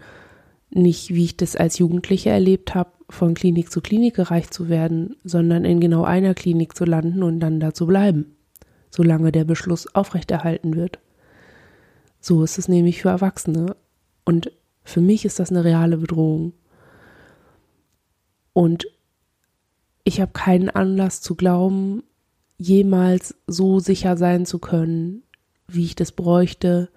nicht, 0.70 1.14
wie 1.14 1.26
ich 1.26 1.38
das 1.38 1.56
als 1.56 1.78
Jugendliche 1.78 2.30
erlebt 2.30 2.74
habe, 2.74 2.92
von 3.10 3.34
Klinik 3.34 3.72
zu 3.72 3.82
Klinik 3.82 4.16
gereicht 4.16 4.54
zu 4.54 4.70
werden, 4.70 5.16
sondern 5.24 5.66
in 5.66 5.80
genau 5.80 6.04
einer 6.04 6.34
Klinik 6.34 6.76
zu 6.76 6.86
landen 6.86 7.24
und 7.24 7.40
dann 7.40 7.60
da 7.60 7.74
zu 7.74 7.86
bleiben, 7.86 8.36
solange 8.90 9.32
der 9.32 9.44
Beschluss 9.44 9.94
aufrechterhalten 9.94 10.76
wird. 10.76 11.00
So 12.20 12.44
ist 12.44 12.58
es 12.58 12.68
nämlich 12.68 13.02
für 13.02 13.10
Erwachsene. 13.10 13.76
Und 14.24 14.52
für 14.84 15.02
mich 15.02 15.26
ist 15.26 15.40
das 15.40 15.52
eine 15.52 15.64
reale 15.64 15.98
Bedrohung. 15.98 16.54
Und 18.54 18.88
ich 20.04 20.22
habe 20.22 20.32
keinen 20.32 20.70
Anlass 20.70 21.22
zu 21.22 21.36
glauben, 21.36 22.04
jemals 22.58 23.36
so 23.48 23.80
sicher 23.80 24.18
sein 24.18 24.46
zu 24.46 24.60
können, 24.60 25.24
wie 25.68 25.84
ich 25.84 25.96
das 25.96 26.12
bräuchte, 26.12 26.90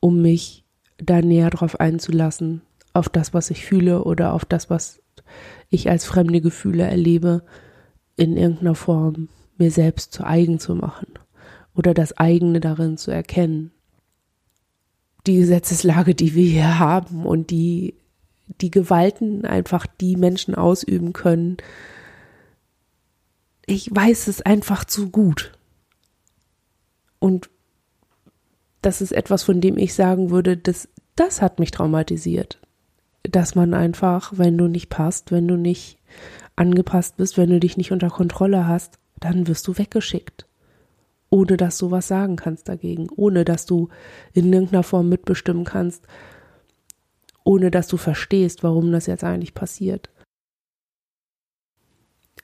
um 0.00 0.22
mich 0.22 0.64
da 0.98 1.20
näher 1.22 1.50
drauf 1.50 1.78
einzulassen, 1.78 2.62
auf 2.92 3.08
das, 3.08 3.34
was 3.34 3.50
ich 3.50 3.64
fühle 3.64 4.04
oder 4.04 4.32
auf 4.32 4.44
das, 4.44 4.70
was 4.70 5.00
ich 5.68 5.88
als 5.88 6.04
fremde 6.04 6.40
Gefühle 6.40 6.84
erlebe, 6.84 7.42
in 8.16 8.36
irgendeiner 8.36 8.74
Form 8.74 9.28
mir 9.56 9.70
selbst 9.70 10.12
zu 10.12 10.24
eigen 10.24 10.58
zu 10.58 10.74
machen 10.74 11.08
oder 11.74 11.94
das 11.94 12.16
eigene 12.16 12.60
darin 12.60 12.96
zu 12.96 13.10
erkennen. 13.10 13.72
Die 15.26 15.36
Gesetzeslage, 15.36 16.14
die 16.14 16.34
wir 16.34 16.46
hier 16.50 16.78
haben 16.78 17.26
und 17.26 17.50
die, 17.50 17.94
die 18.60 18.70
Gewalten 18.70 19.44
einfach 19.44 19.86
die 19.86 20.16
Menschen 20.16 20.54
ausüben 20.54 21.12
können, 21.12 21.58
ich 23.66 23.94
weiß 23.94 24.26
es 24.26 24.42
einfach 24.42 24.84
zu 24.84 25.10
gut. 25.10 25.52
Und 27.20 27.50
das 28.82 29.00
ist 29.00 29.12
etwas, 29.12 29.42
von 29.42 29.60
dem 29.60 29.78
ich 29.78 29.94
sagen 29.94 30.30
würde, 30.30 30.56
das, 30.56 30.88
das 31.14 31.40
hat 31.40 31.60
mich 31.60 31.70
traumatisiert 31.70 32.59
dass 33.22 33.54
man 33.54 33.74
einfach, 33.74 34.32
wenn 34.36 34.56
du 34.56 34.66
nicht 34.66 34.88
passt, 34.88 35.30
wenn 35.30 35.46
du 35.46 35.56
nicht 35.56 35.98
angepasst 36.56 37.16
bist, 37.16 37.36
wenn 37.36 37.50
du 37.50 37.60
dich 37.60 37.76
nicht 37.76 37.92
unter 37.92 38.10
Kontrolle 38.10 38.66
hast, 38.66 38.98
dann 39.18 39.46
wirst 39.46 39.66
du 39.66 39.78
weggeschickt. 39.78 40.46
Ohne 41.28 41.56
dass 41.56 41.78
du 41.78 41.90
was 41.90 42.08
sagen 42.08 42.36
kannst 42.36 42.68
dagegen, 42.68 43.08
ohne 43.14 43.44
dass 43.44 43.66
du 43.66 43.88
in 44.32 44.52
irgendeiner 44.52 44.82
Form 44.82 45.08
mitbestimmen 45.08 45.64
kannst, 45.64 46.06
ohne 47.44 47.70
dass 47.70 47.86
du 47.86 47.96
verstehst, 47.96 48.62
warum 48.62 48.90
das 48.92 49.06
jetzt 49.06 49.24
eigentlich 49.24 49.54
passiert. 49.54 50.10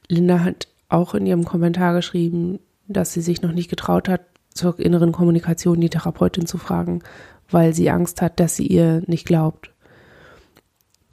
Linda 0.09 0.40
hat 0.40 0.68
auch 0.88 1.14
in 1.14 1.26
ihrem 1.26 1.45
Kommentar 1.45 1.95
geschrieben, 1.95 2.61
dass 2.87 3.12
sie 3.12 3.21
sich 3.21 3.42
noch 3.42 3.52
nicht 3.52 3.68
getraut 3.68 4.09
hat, 4.09 4.23
zur 4.54 4.78
inneren 4.78 5.12
Kommunikation 5.12 5.80
die 5.80 5.90
Therapeutin 5.90 6.47
zu 6.47 6.59
fragen, 6.59 7.02
weil 7.50 7.75
sie 7.75 7.90
Angst 7.90 8.23
hat, 8.23 8.40
dass 8.40 8.56
sie 8.56 8.66
ihr 8.66 9.02
nicht 9.06 9.26
glaubt. 9.26 9.71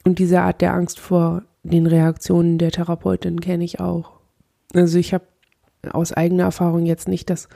Und 0.03 0.19
diese 0.19 0.41
Art 0.41 0.61
der 0.61 0.73
Angst 0.73 0.99
vor 0.99 1.43
den 1.63 1.87
Reaktionen 1.87 2.57
der 2.57 2.71
Therapeutin 2.71 3.39
kenne 3.39 3.63
ich 3.63 3.79
auch. 3.79 4.19
Also 4.73 4.97
ich 4.97 5.13
habe 5.13 5.25
aus 5.91 6.13
eigener 6.13 6.43
Erfahrung 6.43 6.85
jetzt 6.85 7.07
nicht 7.07 7.29
das, 7.29 7.47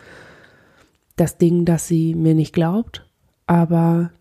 das 1.16 1.38
Ding, 1.38 1.66
dass 1.66 1.88
sie 1.88 2.16
mir 2.16 2.36
nicht 2.36 2.54
glaubt, 2.54 3.06
aber 3.48 4.12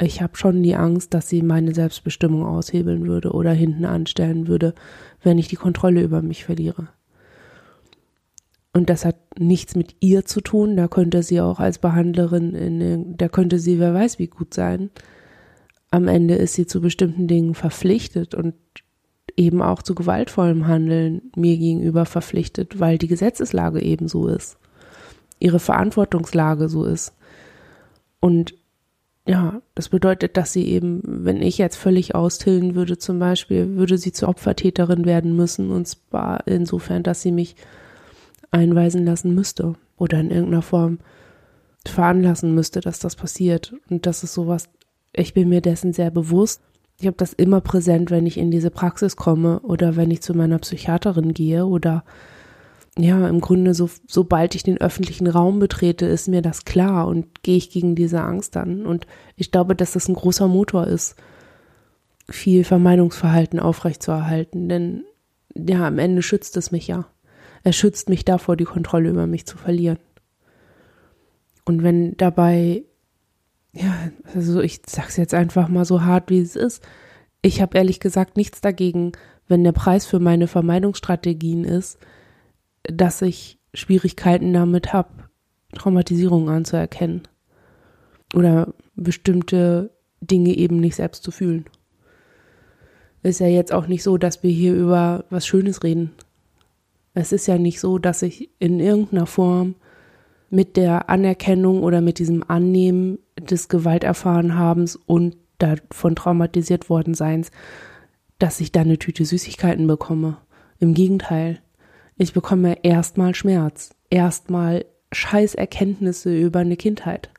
ich 0.00 0.20
habe 0.20 0.36
schon 0.36 0.62
die 0.62 0.76
Angst, 0.76 1.14
dass 1.14 1.28
sie 1.28 1.42
meine 1.42 1.74
Selbstbestimmung 1.74 2.44
aushebeln 2.44 3.06
würde 3.06 3.32
oder 3.32 3.52
hinten 3.52 3.84
anstellen 3.84 4.46
würde, 4.46 4.74
wenn 5.22 5.38
ich 5.38 5.48
die 5.48 5.56
Kontrolle 5.56 6.02
über 6.02 6.22
mich 6.22 6.44
verliere. 6.44 6.88
Und 8.74 8.90
das 8.90 9.06
hat 9.06 9.16
nichts 9.38 9.74
mit 9.74 9.96
ihr 10.00 10.26
zu 10.26 10.42
tun, 10.42 10.76
da 10.76 10.86
könnte 10.86 11.22
sie 11.22 11.40
auch 11.40 11.60
als 11.60 11.78
Behandlerin, 11.78 12.54
in, 12.54 13.16
da 13.16 13.28
könnte 13.28 13.58
sie, 13.58 13.78
wer 13.78 13.94
weiß 13.94 14.18
wie 14.18 14.26
gut 14.26 14.52
sein, 14.52 14.90
am 15.90 16.08
Ende 16.08 16.34
ist 16.34 16.54
sie 16.54 16.66
zu 16.66 16.80
bestimmten 16.80 17.28
Dingen 17.28 17.54
verpflichtet 17.54 18.34
und 18.34 18.54
eben 19.36 19.62
auch 19.62 19.82
zu 19.82 19.94
gewaltvollem 19.94 20.66
Handeln 20.66 21.30
mir 21.36 21.56
gegenüber 21.56 22.06
verpflichtet, 22.06 22.80
weil 22.80 22.98
die 22.98 23.06
Gesetzeslage 23.06 23.82
eben 23.82 24.08
so 24.08 24.28
ist, 24.28 24.58
ihre 25.38 25.60
Verantwortungslage 25.60 26.68
so 26.68 26.84
ist. 26.84 27.12
Und 28.20 28.54
ja, 29.26 29.60
das 29.74 29.88
bedeutet, 29.88 30.36
dass 30.36 30.52
sie 30.52 30.66
eben, 30.66 31.02
wenn 31.04 31.42
ich 31.42 31.58
jetzt 31.58 31.76
völlig 31.76 32.14
austillen 32.14 32.74
würde 32.74 32.96
zum 32.96 33.18
Beispiel, 33.18 33.76
würde 33.76 33.98
sie 33.98 34.12
zur 34.12 34.28
Opfertäterin 34.28 35.04
werden 35.04 35.34
müssen 35.34 35.70
und 35.70 35.86
zwar 35.86 36.46
insofern, 36.46 37.02
dass 37.02 37.22
sie 37.22 37.32
mich 37.32 37.56
einweisen 38.52 39.04
lassen 39.04 39.34
müsste 39.34 39.74
oder 39.96 40.20
in 40.20 40.30
irgendeiner 40.30 40.62
Form 40.62 40.98
veranlassen 41.84 42.54
müsste, 42.54 42.80
dass 42.80 43.00
das 43.00 43.16
passiert. 43.16 43.74
Und 43.90 44.06
das 44.06 44.22
ist 44.22 44.34
sowas, 44.34 44.68
ich 45.16 45.34
bin 45.34 45.48
mir 45.48 45.60
dessen 45.60 45.92
sehr 45.92 46.10
bewusst. 46.10 46.60
Ich 47.00 47.06
habe 47.06 47.16
das 47.16 47.32
immer 47.32 47.60
präsent, 47.60 48.10
wenn 48.10 48.26
ich 48.26 48.38
in 48.38 48.50
diese 48.50 48.70
Praxis 48.70 49.16
komme 49.16 49.60
oder 49.60 49.96
wenn 49.96 50.10
ich 50.10 50.22
zu 50.22 50.34
meiner 50.34 50.58
Psychiaterin 50.58 51.34
gehe 51.34 51.66
oder 51.66 52.04
ja, 52.98 53.28
im 53.28 53.40
Grunde, 53.40 53.74
so, 53.74 53.90
sobald 54.06 54.54
ich 54.54 54.62
den 54.62 54.78
öffentlichen 54.78 55.26
Raum 55.26 55.58
betrete, 55.58 56.06
ist 56.06 56.28
mir 56.28 56.40
das 56.40 56.64
klar 56.64 57.06
und 57.06 57.42
gehe 57.42 57.56
ich 57.56 57.68
gegen 57.68 57.94
diese 57.94 58.22
Angst 58.22 58.56
an. 58.56 58.86
Und 58.86 59.06
ich 59.36 59.52
glaube, 59.52 59.76
dass 59.76 59.92
das 59.92 60.08
ein 60.08 60.14
großer 60.14 60.48
Motor 60.48 60.86
ist, 60.86 61.14
viel 62.30 62.64
Vermeidungsverhalten 62.64 63.60
aufrechtzuerhalten. 63.60 64.70
Denn 64.70 65.04
ja, 65.54 65.86
am 65.86 65.98
Ende 65.98 66.22
schützt 66.22 66.56
es 66.56 66.70
mich 66.72 66.86
ja. 66.86 67.06
Er 67.64 67.72
schützt 67.72 68.08
mich 68.08 68.24
davor, 68.24 68.56
die 68.56 68.64
Kontrolle 68.64 69.10
über 69.10 69.26
mich 69.26 69.44
zu 69.44 69.58
verlieren. 69.58 69.98
Und 71.66 71.82
wenn 71.82 72.16
dabei 72.16 72.84
ja, 73.76 74.10
also 74.34 74.60
ich 74.60 74.80
sag's 74.86 75.16
jetzt 75.16 75.34
einfach 75.34 75.68
mal 75.68 75.84
so 75.84 76.02
hart, 76.02 76.30
wie 76.30 76.40
es 76.40 76.56
ist. 76.56 76.82
Ich 77.42 77.60
habe 77.60 77.76
ehrlich 77.76 78.00
gesagt 78.00 78.36
nichts 78.36 78.60
dagegen, 78.60 79.12
wenn 79.48 79.64
der 79.64 79.72
Preis 79.72 80.06
für 80.06 80.18
meine 80.18 80.48
Vermeidungsstrategien 80.48 81.64
ist, 81.64 81.98
dass 82.84 83.22
ich 83.22 83.58
Schwierigkeiten 83.74 84.52
damit 84.52 84.92
habe, 84.92 85.10
Traumatisierung 85.74 86.48
anzuerkennen 86.48 87.22
oder 88.34 88.72
bestimmte 88.94 89.90
Dinge 90.20 90.56
eben 90.56 90.80
nicht 90.80 90.96
selbst 90.96 91.22
zu 91.22 91.30
fühlen. 91.30 91.66
Ist 93.22 93.40
ja 93.40 93.48
jetzt 93.48 93.72
auch 93.72 93.88
nicht 93.88 94.02
so, 94.02 94.16
dass 94.16 94.42
wir 94.42 94.50
hier 94.50 94.74
über 94.74 95.24
was 95.30 95.46
Schönes 95.46 95.82
reden. 95.82 96.12
Es 97.12 97.32
ist 97.32 97.46
ja 97.46 97.58
nicht 97.58 97.80
so, 97.80 97.98
dass 97.98 98.22
ich 98.22 98.50
in 98.58 98.80
irgendeiner 98.80 99.26
Form 99.26 99.74
mit 100.48 100.76
der 100.76 101.10
Anerkennung 101.10 101.82
oder 101.82 102.00
mit 102.00 102.18
diesem 102.18 102.48
Annehmen 102.48 103.18
des 103.40 103.68
Gewalterfahrenhabens 103.68 104.96
und 104.96 105.36
davon 105.58 106.16
traumatisiert 106.16 106.90
worden 106.90 107.14
Seins, 107.14 107.50
dass 108.38 108.60
ich 108.60 108.72
da 108.72 108.80
eine 108.80 108.98
Tüte 108.98 109.24
Süßigkeiten 109.24 109.86
bekomme. 109.86 110.38
Im 110.78 110.94
Gegenteil, 110.94 111.60
ich 112.16 112.32
bekomme 112.32 112.84
erstmal 112.84 113.34
Schmerz, 113.34 113.94
erstmal 114.10 114.84
Scheißerkenntnisse 115.12 116.36
über 116.36 116.60
eine 116.60 116.76
Kindheit. 116.76 117.30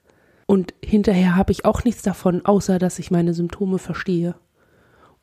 Und 0.46 0.74
hinterher 0.84 1.36
habe 1.36 1.52
ich 1.52 1.66
auch 1.66 1.84
nichts 1.84 2.02
davon, 2.02 2.46
außer 2.46 2.80
dass 2.80 3.00
ich 3.00 3.12
meine 3.12 3.34
Symptome 3.34 3.80
verstehe 3.80 4.36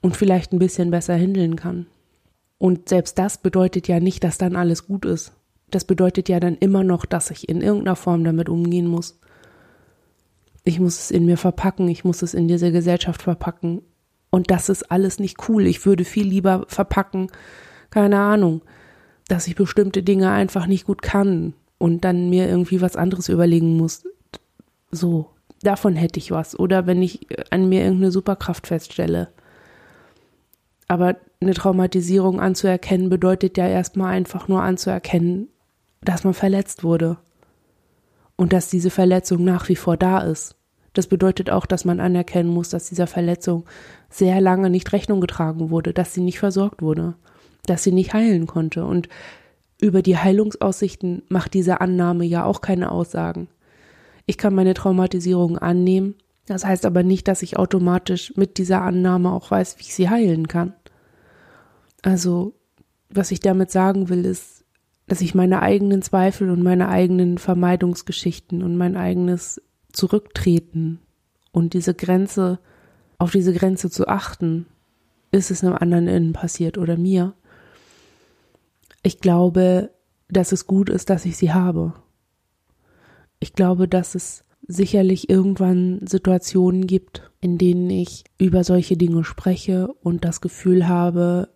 und 0.00 0.16
vielleicht 0.16 0.52
ein 0.52 0.59
bisschen 0.59 0.90
besser 0.90 1.14
handeln 1.14 1.57
kann. 1.57 1.87
Und 2.59 2.88
selbst 2.88 3.19
das 3.19 3.38
bedeutet 3.38 3.88
ja 3.88 4.00
nicht, 4.00 4.23
dass 4.23 4.38
dann 4.38 4.54
alles 4.54 4.87
gut 4.87 5.04
ist. 5.04 5.33
Das 5.71 5.85
bedeutet 5.85 6.28
ja 6.28 6.40
dann 6.40 6.57
immer 6.57 6.85
noch, 6.85 7.07
dass 7.07 7.31
ich 7.31 7.49
in 7.49 7.62
irgendeiner 7.62 7.97
Form 7.97 8.23
damit 8.23 8.49
umgehen 8.49 8.87
muss. 8.87 9.19
Ich 10.64 10.80
muss 10.80 10.99
es 10.99 11.11
in 11.11 11.26
mir 11.26 11.37
verpacken, 11.37 11.88
ich 11.88 12.04
muss 12.04 12.23
es 12.23 12.35
in 12.35 12.49
dieser 12.49 12.71
Gesellschaft 12.71 13.23
verpacken. 13.23 13.83
Und 14.30 14.50
das 14.50 14.68
ist 14.68 14.90
alles 14.90 15.18
nicht 15.18 15.49
cool. 15.49 15.66
Ich 15.66 15.87
würde 15.87 16.04
viel 16.04 16.26
lieber 16.26 16.64
verpacken, 16.68 17.28
keine 17.90 18.18
Ahnung, 18.18 18.62
dass 19.28 19.47
ich 19.47 19.54
bestimmte 19.54 20.02
Dinge 20.02 20.30
einfach 20.30 20.66
nicht 20.66 20.87
gut 20.87 21.02
kann 21.02 21.54
und 21.78 22.04
dann 22.04 22.30
mir 22.30 22.49
irgendwie 22.49 22.80
was 22.80 22.97
anderes 22.97 23.28
überlegen 23.28 23.76
muss. 23.76 24.04
So, 24.90 25.30
davon 25.62 25.94
hätte 25.97 26.18
ich 26.18 26.30
was. 26.30 26.59
Oder 26.59 26.87
wenn 26.87 27.02
ich 27.02 27.26
an 27.50 27.68
mir 27.68 27.83
irgendeine 27.83 28.11
Superkraft 28.11 28.66
feststelle. 28.66 29.28
Aber 30.88 31.16
eine 31.40 31.54
Traumatisierung 31.54 32.40
anzuerkennen 32.40 33.11
bedeutet 33.11 33.56
ja 33.56 33.68
erstmal 33.68 34.12
einfach 34.12 34.49
nur 34.49 34.62
anzuerkennen, 34.62 35.49
dass 36.02 36.25
man 36.25 36.35
verletzt 36.35 36.85
wurde. 36.85 37.18
Und 38.37 38.53
dass 38.53 38.69
diese 38.69 38.91
Verletzung 38.91 39.45
nach 39.45 39.69
wie 39.69 39.76
vor 39.76 39.97
da 39.97 40.19
ist. 40.21 40.57
Das 40.93 41.07
bedeutet 41.09 41.50
auch, 41.50 41.67
dass 41.67 41.85
man 41.85 42.00
anerkennen 42.00 42.49
muss, 42.49 42.69
dass 42.69 42.88
dieser 42.88 43.07
Verletzung 43.07 43.64
sehr 44.11 44.41
lange 44.41 44.71
nicht 44.71 44.93
Rechnung 44.93 45.21
getragen 45.21 45.71
wurde, 45.71 45.93
dass 45.93 46.14
sie 46.14 46.21
nicht 46.21 46.38
versorgt 46.38 46.83
wurde, 46.83 47.14
dass 47.67 47.83
sie 47.83 47.93
nicht 47.93 48.14
heilen 48.14 48.47
konnte. 48.47 48.85
Und 48.85 49.09
über 49.81 50.03
die 50.03 50.17
Heilungsaussichten 50.17 51.23
macht 51.29 51.55
diese 51.55 51.81
Annahme 51.81 52.25
ja 52.25 52.45
auch 52.45 52.61
keine 52.61 52.93
Aussagen. 52.93 53.49
Ich 54.26 54.38
kann 54.38 54.55
meine 54.55 54.75
Traumatisierung 54.75 55.59
annehmen, 55.59 56.14
das 56.47 56.64
heißt 56.64 56.87
aber 56.87 57.03
nicht, 57.03 57.26
dass 57.29 57.43
ich 57.43 57.59
automatisch 57.59 58.33
mit 58.37 58.59
dieser 58.59 58.83
Annahme 58.83 59.33
auch 59.33 59.50
weiß, 59.50 59.79
wie 59.79 59.83
ich 59.83 59.95
sie 59.95 60.09
heilen 60.09 60.49
kann. 60.49 60.75
Also, 62.03 62.55
was 63.09 63.31
ich 63.31 63.41
damit 63.41 63.71
sagen 63.71 64.09
will, 64.09 64.25
ist, 64.25 64.53
dass 65.06 65.20
ich 65.20 65.34
meine 65.34 65.61
eigenen 65.61 66.02
Zweifel 66.02 66.50
und 66.50 66.62
meine 66.62 66.88
eigenen 66.88 67.38
Vermeidungsgeschichten 67.38 68.62
und 68.62 68.76
mein 68.76 68.96
eigenes 68.96 69.61
Zurücktreten 69.92 71.00
und 71.52 71.75
diese 71.75 71.94
Grenze, 71.94 72.58
auf 73.18 73.30
diese 73.30 73.52
Grenze 73.52 73.90
zu 73.90 74.08
achten, 74.08 74.66
ist 75.30 75.50
es 75.50 75.62
einem 75.62 75.75
anderen 75.75 76.08
innen 76.08 76.32
passiert 76.32 76.78
oder 76.78 76.96
mir. 76.96 77.34
Ich 79.02 79.20
glaube, 79.20 79.90
dass 80.28 80.52
es 80.52 80.66
gut 80.66 80.88
ist, 80.88 81.10
dass 81.10 81.26
ich 81.26 81.36
sie 81.36 81.52
habe. 81.52 81.95
Ich 83.40 83.52
glaube, 83.52 83.88
dass 83.88 84.14
es 84.14 84.45
sicherlich 84.67 85.28
irgendwann 85.28 86.06
Situationen 86.06 86.86
gibt, 86.86 87.30
in 87.40 87.58
denen 87.58 87.90
ich 87.90 88.25
über 88.38 88.64
solche 88.64 88.97
Dinge 88.97 89.25
spreche 89.25 89.88
und 90.02 90.25
das 90.25 90.40
Gefühl 90.40 90.88
habe, 90.88 91.50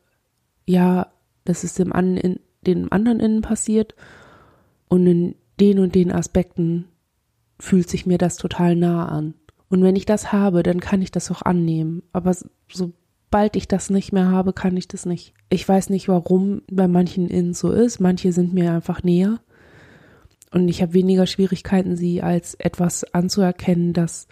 ja, 0.66 1.10
das 1.44 1.64
ist 1.64 1.78
dem, 1.78 1.92
an, 1.94 2.38
dem 2.66 2.92
anderen 2.92 3.20
innen 3.20 3.42
passiert 3.42 3.94
und 4.88 5.06
in 5.06 5.34
den 5.60 5.78
und 5.78 5.94
den 5.94 6.12
Aspekten 6.12 6.86
fühlt 7.58 7.88
sich 7.88 8.06
mir 8.06 8.18
das 8.18 8.36
total 8.36 8.76
nah 8.76 9.06
an. 9.06 9.34
Und 9.68 9.82
wenn 9.82 9.96
ich 9.96 10.06
das 10.06 10.32
habe, 10.32 10.62
dann 10.62 10.80
kann 10.80 11.02
ich 11.02 11.10
das 11.10 11.30
auch 11.30 11.42
annehmen. 11.42 12.02
Aber 12.12 12.34
sobald 12.72 13.56
ich 13.56 13.68
das 13.68 13.90
nicht 13.90 14.12
mehr 14.12 14.28
habe, 14.30 14.52
kann 14.52 14.76
ich 14.76 14.88
das 14.88 15.04
nicht. 15.04 15.34
Ich 15.50 15.68
weiß 15.68 15.90
nicht, 15.90 16.08
warum 16.08 16.62
bei 16.70 16.88
manchen 16.88 17.28
innen 17.28 17.54
so 17.54 17.70
ist. 17.70 18.00
Manche 18.00 18.32
sind 18.32 18.54
mir 18.54 18.72
einfach 18.72 19.02
näher. 19.02 19.40
Und 20.50 20.68
ich 20.68 20.80
habe 20.80 20.94
weniger 20.94 21.26
Schwierigkeiten, 21.26 21.96
sie 21.96 22.22
als 22.22 22.54
etwas 22.54 23.04
anzuerkennen, 23.12 23.92
das 23.92 24.28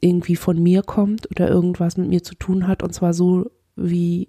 irgendwie 0.00 0.36
von 0.36 0.62
mir 0.62 0.82
kommt 0.82 1.30
oder 1.30 1.48
irgendwas 1.48 1.96
mit 1.96 2.08
mir 2.08 2.22
zu 2.22 2.34
tun 2.34 2.68
hat. 2.68 2.82
Und 2.82 2.92
zwar 2.92 3.14
so, 3.14 3.50
wie 3.76 4.28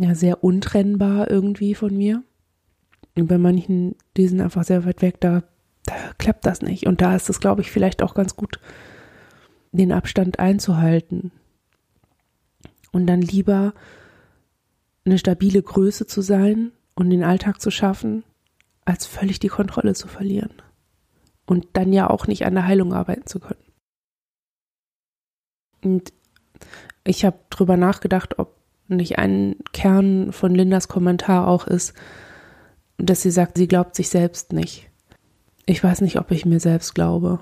ja 0.00 0.14
sehr 0.14 0.42
untrennbar 0.44 1.30
irgendwie 1.30 1.74
von 1.74 1.96
mir. 1.96 2.22
Und 3.16 3.26
bei 3.26 3.38
manchen, 3.38 3.96
die 4.16 4.28
sind 4.28 4.40
einfach 4.40 4.64
sehr 4.64 4.84
weit 4.84 5.02
weg, 5.02 5.20
da, 5.20 5.42
da 5.84 5.94
klappt 6.18 6.46
das 6.46 6.62
nicht. 6.62 6.86
Und 6.86 7.00
da 7.00 7.16
ist 7.16 7.28
es, 7.28 7.40
glaube 7.40 7.62
ich, 7.62 7.70
vielleicht 7.70 8.02
auch 8.02 8.14
ganz 8.14 8.36
gut, 8.36 8.60
den 9.72 9.92
Abstand 9.92 10.38
einzuhalten. 10.38 11.32
Und 12.92 13.06
dann 13.06 13.20
lieber 13.20 13.74
eine 15.04 15.18
stabile 15.18 15.62
Größe 15.62 16.06
zu 16.06 16.22
sein 16.22 16.72
und 16.94 17.10
den 17.10 17.24
Alltag 17.24 17.60
zu 17.60 17.70
schaffen, 17.70 18.24
als 18.84 19.06
völlig 19.06 19.40
die 19.40 19.48
Kontrolle 19.48 19.94
zu 19.94 20.08
verlieren. 20.08 20.52
Und 21.44 21.66
dann 21.74 21.92
ja 21.92 22.08
auch 22.08 22.26
nicht 22.26 22.44
an 22.44 22.54
der 22.54 22.66
Heilung 22.66 22.92
arbeiten 22.92 23.26
zu 23.26 23.40
können. 23.40 23.62
Und 25.82 26.12
ich 27.04 27.24
habe 27.24 27.38
drüber 27.50 27.76
nachgedacht, 27.76 28.38
ob 28.38 28.57
nicht 28.88 29.18
ein 29.18 29.56
Kern 29.72 30.32
von 30.32 30.54
Lindas 30.54 30.88
Kommentar 30.88 31.46
auch 31.46 31.66
ist, 31.66 31.94
dass 32.96 33.22
sie 33.22 33.30
sagt, 33.30 33.56
sie 33.56 33.68
glaubt 33.68 33.94
sich 33.94 34.08
selbst 34.08 34.52
nicht. 34.52 34.88
Ich 35.66 35.82
weiß 35.84 36.00
nicht, 36.00 36.18
ob 36.18 36.30
ich 36.30 36.46
mir 36.46 36.60
selbst 36.60 36.94
glaube, 36.94 37.40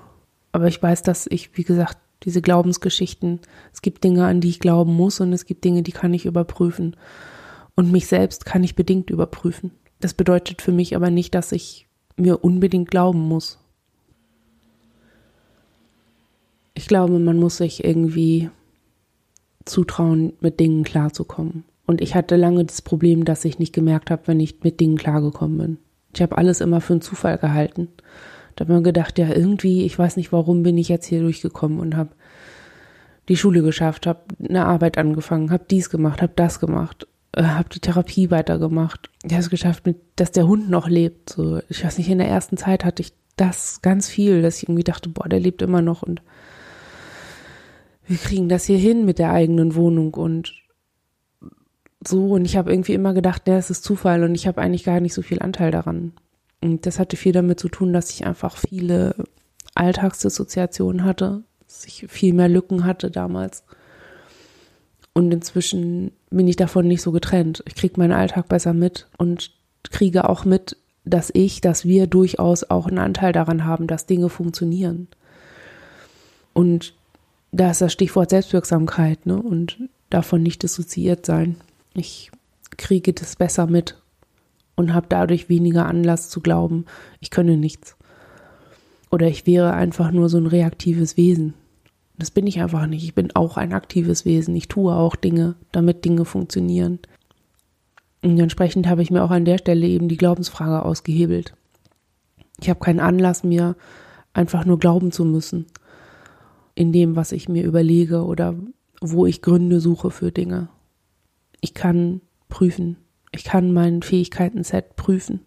aber 0.51 0.67
ich 0.67 0.81
weiß, 0.81 1.01
dass 1.01 1.27
ich, 1.27 1.57
wie 1.57 1.63
gesagt, 1.63 1.97
diese 2.23 2.41
Glaubensgeschichten, 2.41 3.39
es 3.73 3.81
gibt 3.81 4.03
Dinge, 4.03 4.25
an 4.25 4.41
die 4.41 4.49
ich 4.49 4.59
glauben 4.59 4.93
muss 4.93 5.19
und 5.19 5.33
es 5.33 5.45
gibt 5.45 5.63
Dinge, 5.63 5.83
die 5.83 5.91
kann 5.91 6.13
ich 6.13 6.25
überprüfen. 6.25 6.95
Und 7.75 7.91
mich 7.91 8.07
selbst 8.07 8.45
kann 8.45 8.63
ich 8.63 8.75
bedingt 8.75 9.09
überprüfen. 9.11 9.71
Das 9.99 10.13
bedeutet 10.13 10.61
für 10.61 10.71
mich 10.71 10.95
aber 10.95 11.11
nicht, 11.11 11.35
dass 11.35 11.51
ich 11.51 11.87
mir 12.15 12.43
unbedingt 12.43 12.89
glauben 12.89 13.19
muss. 13.19 13.59
Ich 16.73 16.87
glaube, 16.87 17.19
man 17.19 17.37
muss 17.37 17.57
sich 17.57 17.83
irgendwie 17.83 18.49
zutrauen, 19.67 20.33
mit 20.39 20.59
Dingen 20.59 20.83
klarzukommen. 20.83 21.63
Und 21.85 22.01
ich 22.01 22.15
hatte 22.15 22.35
lange 22.35 22.65
das 22.65 22.81
Problem, 22.81 23.23
dass 23.23 23.45
ich 23.45 23.59
nicht 23.59 23.73
gemerkt 23.73 24.11
habe, 24.11 24.23
wenn 24.25 24.39
ich 24.39 24.63
mit 24.63 24.79
Dingen 24.79 24.97
klargekommen 24.97 25.57
bin. 25.57 25.77
Ich 26.13 26.21
habe 26.21 26.37
alles 26.37 26.61
immer 26.61 26.81
für 26.81 26.93
einen 26.93 27.01
Zufall 27.01 27.37
gehalten. 27.37 27.89
Da 28.55 28.65
habe 28.65 28.73
mir 28.73 28.81
gedacht, 28.81 29.19
ja, 29.19 29.29
irgendwie, 29.29 29.85
ich 29.85 29.97
weiß 29.97 30.17
nicht, 30.17 30.31
warum 30.31 30.63
bin 30.63 30.77
ich 30.77 30.89
jetzt 30.89 31.05
hier 31.05 31.21
durchgekommen 31.21 31.79
und 31.79 31.95
habe 31.95 32.09
die 33.29 33.37
Schule 33.37 33.61
geschafft, 33.61 34.07
habe 34.07 34.21
eine 34.43 34.65
Arbeit 34.65 34.97
angefangen, 34.97 35.51
habe 35.51 35.65
dies 35.69 35.89
gemacht, 35.89 36.21
habe 36.21 36.33
das 36.35 36.59
gemacht, 36.59 37.07
äh, 37.33 37.43
habe 37.43 37.69
die 37.69 37.79
Therapie 37.79 38.31
weitergemacht. 38.31 39.09
Ich 39.23 39.31
habe 39.31 39.41
es 39.41 39.49
geschafft, 39.49 39.85
mit, 39.85 39.97
dass 40.15 40.31
der 40.31 40.47
Hund 40.47 40.69
noch 40.69 40.87
lebt. 40.87 41.29
So, 41.29 41.61
ich 41.69 41.83
weiß 41.83 41.97
nicht, 41.97 42.09
in 42.09 42.17
der 42.17 42.29
ersten 42.29 42.57
Zeit 42.57 42.83
hatte 42.83 43.01
ich 43.01 43.13
das 43.35 43.81
ganz 43.81 44.09
viel, 44.09 44.41
dass 44.41 44.57
ich 44.57 44.63
irgendwie 44.63 44.83
dachte, 44.83 45.09
boah, 45.09 45.29
der 45.29 45.39
lebt 45.39 45.61
immer 45.61 45.81
noch 45.81 46.01
und 46.01 46.21
wir 48.07 48.17
kriegen 48.17 48.49
das 48.49 48.65
hier 48.65 48.77
hin 48.77 49.05
mit 49.05 49.19
der 49.19 49.31
eigenen 49.31 49.75
Wohnung 49.75 50.13
und 50.13 50.53
so. 52.05 52.31
Und 52.31 52.45
ich 52.45 52.55
habe 52.57 52.71
irgendwie 52.71 52.93
immer 52.93 53.13
gedacht, 53.13 53.47
ja, 53.47 53.57
es 53.57 53.69
ist 53.69 53.83
Zufall 53.83 54.23
und 54.23 54.33
ich 54.33 54.47
habe 54.47 54.61
eigentlich 54.61 54.85
gar 54.85 54.99
nicht 54.99 55.13
so 55.13 55.21
viel 55.21 55.41
Anteil 55.41 55.71
daran. 55.71 56.13
Und 56.61 56.85
das 56.85 56.99
hatte 56.99 57.17
viel 57.17 57.33
damit 57.33 57.59
zu 57.59 57.69
tun, 57.69 57.93
dass 57.93 58.09
ich 58.09 58.25
einfach 58.25 58.57
viele 58.57 59.15
Alltagsdissoziationen 59.75 61.03
hatte, 61.03 61.43
dass 61.67 61.85
ich 61.85 62.05
viel 62.07 62.33
mehr 62.33 62.49
Lücken 62.49 62.85
hatte 62.85 63.11
damals. 63.11 63.63
Und 65.13 65.31
inzwischen 65.31 66.11
bin 66.29 66.47
ich 66.47 66.55
davon 66.55 66.87
nicht 66.87 67.01
so 67.01 67.11
getrennt. 67.11 67.63
Ich 67.67 67.75
kriege 67.75 67.99
meinen 67.99 68.13
Alltag 68.13 68.47
besser 68.47 68.73
mit 68.73 69.07
und 69.17 69.51
kriege 69.91 70.29
auch 70.29 70.45
mit, 70.45 70.77
dass 71.05 71.31
ich, 71.33 71.61
dass 71.61 71.85
wir 71.85 72.07
durchaus 72.07 72.63
auch 72.63 72.87
einen 72.87 72.99
Anteil 72.99 73.33
daran 73.33 73.65
haben, 73.65 73.87
dass 73.87 74.05
Dinge 74.05 74.29
funktionieren. 74.29 75.07
Und 76.53 76.93
da 77.51 77.71
ist 77.71 77.81
das 77.81 77.93
Stichwort 77.93 78.29
Selbstwirksamkeit, 78.29 79.25
ne? 79.25 79.41
Und 79.41 79.79
davon 80.09 80.43
nicht 80.43 80.63
dissoziiert 80.63 81.25
sein. 81.25 81.55
Ich 81.93 82.31
kriege 82.77 83.13
das 83.13 83.35
besser 83.35 83.67
mit 83.67 84.01
und 84.75 84.93
habe 84.93 85.07
dadurch 85.09 85.49
weniger 85.49 85.85
Anlass 85.85 86.29
zu 86.29 86.41
glauben, 86.41 86.85
ich 87.19 87.31
könne 87.31 87.57
nichts. 87.57 87.95
Oder 89.09 89.27
ich 89.27 89.47
wäre 89.47 89.73
einfach 89.73 90.11
nur 90.11 90.29
so 90.29 90.37
ein 90.37 90.47
reaktives 90.47 91.17
Wesen. 91.17 91.53
Das 92.17 92.31
bin 92.31 92.45
ich 92.45 92.59
einfach 92.61 92.87
nicht. 92.87 93.03
Ich 93.03 93.15
bin 93.15 93.35
auch 93.35 93.57
ein 93.57 93.73
aktives 93.73 94.25
Wesen. 94.25 94.55
Ich 94.55 94.67
tue 94.67 94.93
auch 94.93 95.15
Dinge, 95.15 95.55
damit 95.71 96.03
Dinge 96.03 96.25
funktionieren. 96.25 96.99
Und 98.21 98.39
entsprechend 98.39 98.87
habe 98.87 99.01
ich 99.01 99.11
mir 99.11 99.23
auch 99.23 99.31
an 99.31 99.45
der 99.45 99.59
Stelle 99.59 99.87
eben 99.87 100.09
die 100.09 100.17
Glaubensfrage 100.17 100.83
ausgehebelt. 100.83 101.53
Ich 102.59 102.69
habe 102.69 102.79
keinen 102.79 102.99
Anlass, 102.99 103.43
mir 103.43 103.75
einfach 104.33 104.65
nur 104.65 104.79
glauben 104.79 105.11
zu 105.11 105.23
müssen 105.23 105.67
in 106.77 106.91
dem, 106.91 107.15
was 107.15 107.31
ich 107.31 107.49
mir 107.49 107.63
überlege 107.63 108.23
oder 108.23 108.55
wo 109.01 109.25
ich 109.25 109.41
Gründe 109.41 109.79
suche 109.79 110.11
für 110.11 110.31
Dinge. 110.31 110.69
Ich 111.59 111.73
kann 111.73 112.21
prüfen. 112.49 112.97
Ich 113.31 113.43
kann 113.43 113.73
mein 113.73 114.03
Fähigkeiten-Set 114.03 114.95
prüfen. 114.95 115.41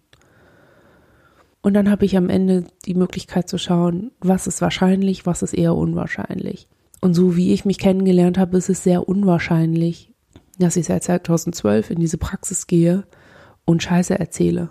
Und 1.62 1.74
dann 1.74 1.88
habe 1.88 2.04
ich 2.04 2.16
am 2.16 2.30
Ende 2.30 2.64
die 2.84 2.94
Möglichkeit 2.94 3.48
zu 3.48 3.58
schauen, 3.58 4.10
was 4.20 4.48
ist 4.48 4.60
wahrscheinlich, 4.60 5.24
was 5.24 5.42
ist 5.42 5.54
eher 5.54 5.76
unwahrscheinlich. 5.76 6.68
Und 7.00 7.14
so 7.14 7.36
wie 7.36 7.52
ich 7.52 7.64
mich 7.64 7.78
kennengelernt 7.78 8.36
habe, 8.36 8.56
ist 8.56 8.68
es 8.68 8.82
sehr 8.82 9.08
unwahrscheinlich, 9.08 10.12
dass 10.58 10.76
ich 10.76 10.86
seit 10.86 11.04
2012 11.04 11.90
in 11.90 12.00
diese 12.00 12.18
Praxis 12.18 12.66
gehe 12.66 13.04
und 13.64 13.84
Scheiße 13.84 14.18
erzähle. 14.18 14.70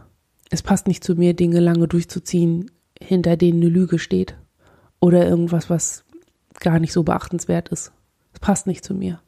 Es 0.49 0.61
passt 0.61 0.87
nicht 0.87 1.05
zu 1.05 1.15
mir, 1.15 1.33
Dinge 1.33 1.61
lange 1.61 1.87
durchzuziehen, 1.87 2.69
hinter 2.99 3.37
denen 3.37 3.61
eine 3.61 3.69
Lüge 3.69 3.97
steht. 3.97 4.35
Oder 4.99 5.25
irgendwas, 5.25 5.69
was 5.69 6.03
gar 6.59 6.79
nicht 6.79 6.93
so 6.93 7.03
beachtenswert 7.03 7.69
ist. 7.69 7.91
Es 8.33 8.39
passt 8.39 8.67
nicht 8.67 8.83
zu 8.83 8.93
mir. 8.93 9.21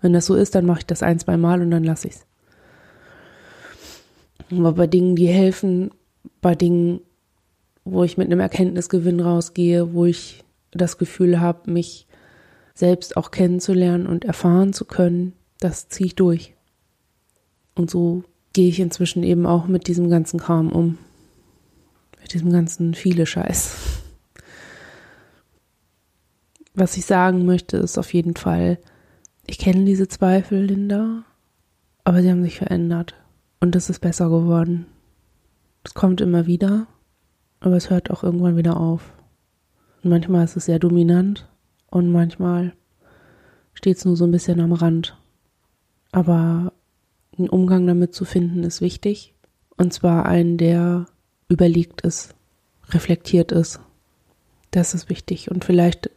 Wenn 0.00 0.12
das 0.12 0.26
so 0.26 0.34
ist, 0.34 0.54
dann 0.54 0.66
mache 0.66 0.80
ich 0.80 0.86
das 0.86 1.02
ein, 1.02 1.18
zwei 1.18 1.36
Mal 1.36 1.60
und 1.62 1.70
dann 1.70 1.84
lasse 1.84 2.08
ich 2.08 2.14
es. 2.14 2.26
Aber 4.50 4.72
bei 4.72 4.86
Dingen, 4.86 5.14
die 5.14 5.28
helfen, 5.28 5.90
bei 6.40 6.54
Dingen, 6.54 7.00
wo 7.84 8.04
ich 8.04 8.18
mit 8.18 8.26
einem 8.26 8.40
Erkenntnisgewinn 8.40 9.20
rausgehe, 9.20 9.92
wo 9.92 10.06
ich 10.06 10.44
das 10.70 10.98
Gefühl 10.98 11.40
habe, 11.40 11.70
mich 11.70 12.06
selbst 12.74 13.16
auch 13.16 13.30
kennenzulernen 13.30 14.06
und 14.06 14.24
erfahren 14.24 14.72
zu 14.72 14.84
können, 14.84 15.34
das 15.58 15.88
ziehe 15.88 16.06
ich 16.06 16.14
durch. 16.14 16.54
Und 17.74 17.90
so 17.90 18.24
gehe 18.52 18.68
ich 18.68 18.80
inzwischen 18.80 19.22
eben 19.22 19.46
auch 19.46 19.66
mit 19.66 19.86
diesem 19.86 20.08
ganzen 20.10 20.40
Kram 20.40 20.70
um. 20.72 20.98
Mit 22.20 22.32
diesem 22.32 22.52
ganzen 22.52 22.94
viele 22.94 23.26
Scheiß. 23.26 23.99
Was 26.80 26.96
ich 26.96 27.04
sagen 27.04 27.44
möchte, 27.44 27.76
ist 27.76 27.98
auf 27.98 28.14
jeden 28.14 28.36
Fall, 28.36 28.78
ich 29.46 29.58
kenne 29.58 29.84
diese 29.84 30.08
Zweifel, 30.08 30.64
Linda, 30.64 31.24
aber 32.04 32.22
sie 32.22 32.30
haben 32.30 32.42
sich 32.42 32.56
verändert 32.56 33.16
und 33.60 33.76
es 33.76 33.90
ist 33.90 34.00
besser 34.00 34.30
geworden. 34.30 34.86
Es 35.84 35.92
kommt 35.92 36.22
immer 36.22 36.46
wieder, 36.46 36.86
aber 37.60 37.76
es 37.76 37.90
hört 37.90 38.10
auch 38.10 38.22
irgendwann 38.24 38.56
wieder 38.56 38.80
auf. 38.80 39.12
Und 40.02 40.08
manchmal 40.08 40.46
ist 40.46 40.56
es 40.56 40.64
sehr 40.64 40.78
dominant 40.78 41.46
und 41.90 42.10
manchmal 42.10 42.72
steht 43.74 43.98
es 43.98 44.06
nur 44.06 44.16
so 44.16 44.24
ein 44.24 44.32
bisschen 44.32 44.58
am 44.58 44.72
Rand. 44.72 45.18
Aber 46.12 46.72
einen 47.36 47.50
Umgang 47.50 47.86
damit 47.86 48.14
zu 48.14 48.24
finden 48.24 48.64
ist 48.64 48.80
wichtig. 48.80 49.34
Und 49.76 49.92
zwar 49.92 50.24
einen, 50.24 50.56
der 50.56 51.04
überlegt 51.46 52.00
ist, 52.00 52.34
reflektiert 52.88 53.52
ist. 53.52 53.80
Das 54.70 54.94
ist 54.94 55.10
wichtig. 55.10 55.50
Und 55.50 55.66
vielleicht 55.66 56.08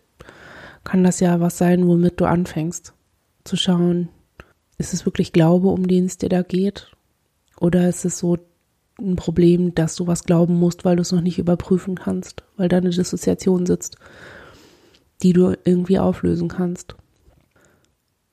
kann 0.84 1.04
das 1.04 1.20
ja 1.20 1.40
was 1.40 1.58
sein, 1.58 1.88
womit 1.88 2.20
du 2.20 2.26
anfängst. 2.26 2.94
Zu 3.44 3.58
schauen, 3.58 4.10
ist 4.78 4.94
es 4.94 5.06
wirklich 5.06 5.34
Glaube, 5.34 5.70
um 5.70 5.88
den 5.88 6.06
es 6.06 6.18
dir 6.18 6.30
da 6.30 6.42
geht? 6.42 6.92
Oder 7.60 7.88
ist 7.88 8.06
es 8.06 8.20
so 8.20 8.38
ein 9.00 9.16
Problem, 9.16 9.74
dass 9.76 9.96
du 9.96 10.08
was 10.08 10.24
glauben 10.24 10.56
musst, 10.60 10.86
weil 10.86 10.96
du 10.96 11.02
es 11.02 11.12
noch 11.12 11.22
nicht 11.22 11.40
überprüfen 11.40 11.96
kannst, 11.96 12.44
weil 12.58 12.70
da 12.70 12.78
eine 12.78 12.90
Dissoziation 12.90 13.66
sitzt, 13.66 13.98
die 15.22 15.34
du 15.34 15.56
irgendwie 15.64 16.00
auflösen 16.00 16.48
kannst? 16.48 16.96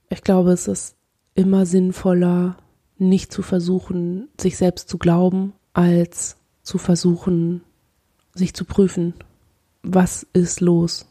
Ich 0.09 0.23
glaube, 0.23 0.53
es 0.53 0.67
ist 0.69 0.97
immer 1.35 1.67
sinnvoller, 1.67 2.57
nicht 2.99 3.33
zu 3.33 3.43
versuchen, 3.43 4.29
sich 4.39 4.57
selbst 4.57 4.89
zu 4.89 4.99
glauben, 4.99 5.55
als 5.73 6.37
zu 6.63 6.79
versuchen, 6.79 7.63
sich 8.35 8.55
zu 8.55 8.65
prüfen. 8.65 9.15
Was 9.83 10.27
ist 10.33 10.61
los? 10.61 11.07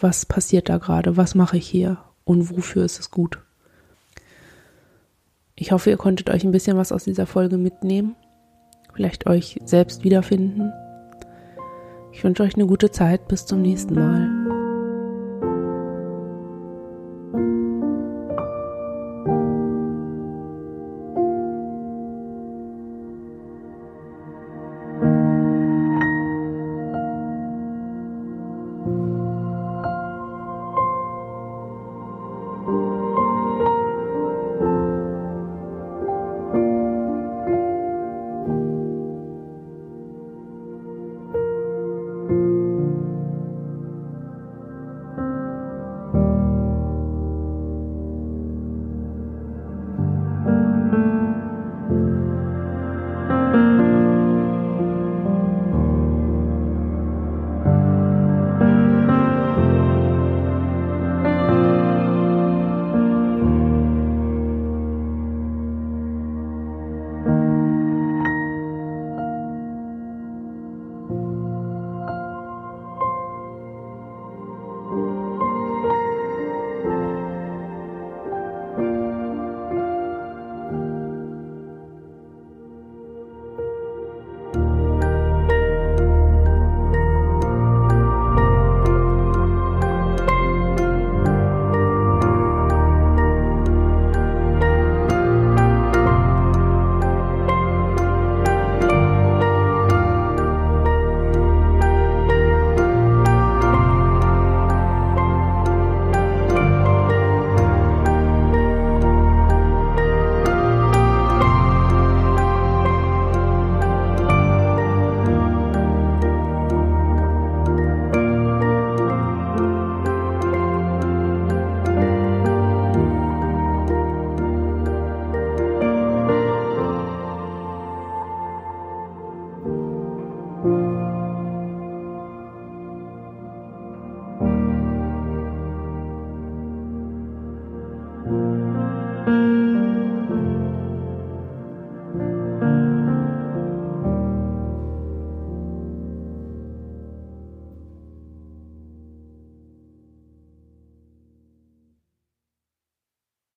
Was 0.00 0.24
passiert 0.24 0.68
da 0.68 0.78
gerade? 0.78 1.16
Was 1.16 1.34
mache 1.34 1.58
ich 1.58 1.68
hier? 1.68 1.98
Und 2.24 2.56
wofür 2.56 2.84
ist 2.84 2.98
es 2.98 3.10
gut? 3.10 3.38
Ich 5.54 5.72
hoffe, 5.72 5.90
ihr 5.90 5.98
konntet 5.98 6.30
euch 6.30 6.42
ein 6.42 6.52
bisschen 6.52 6.78
was 6.78 6.90
aus 6.90 7.04
dieser 7.04 7.26
Folge 7.26 7.58
mitnehmen. 7.58 8.16
Vielleicht 8.94 9.26
euch 9.26 9.60
selbst 9.64 10.02
wiederfinden. 10.02 10.72
Ich 12.12 12.24
wünsche 12.24 12.42
euch 12.42 12.54
eine 12.54 12.66
gute 12.66 12.90
Zeit. 12.90 13.28
Bis 13.28 13.44
zum 13.44 13.60
nächsten 13.60 13.94
Mal. 13.94 14.29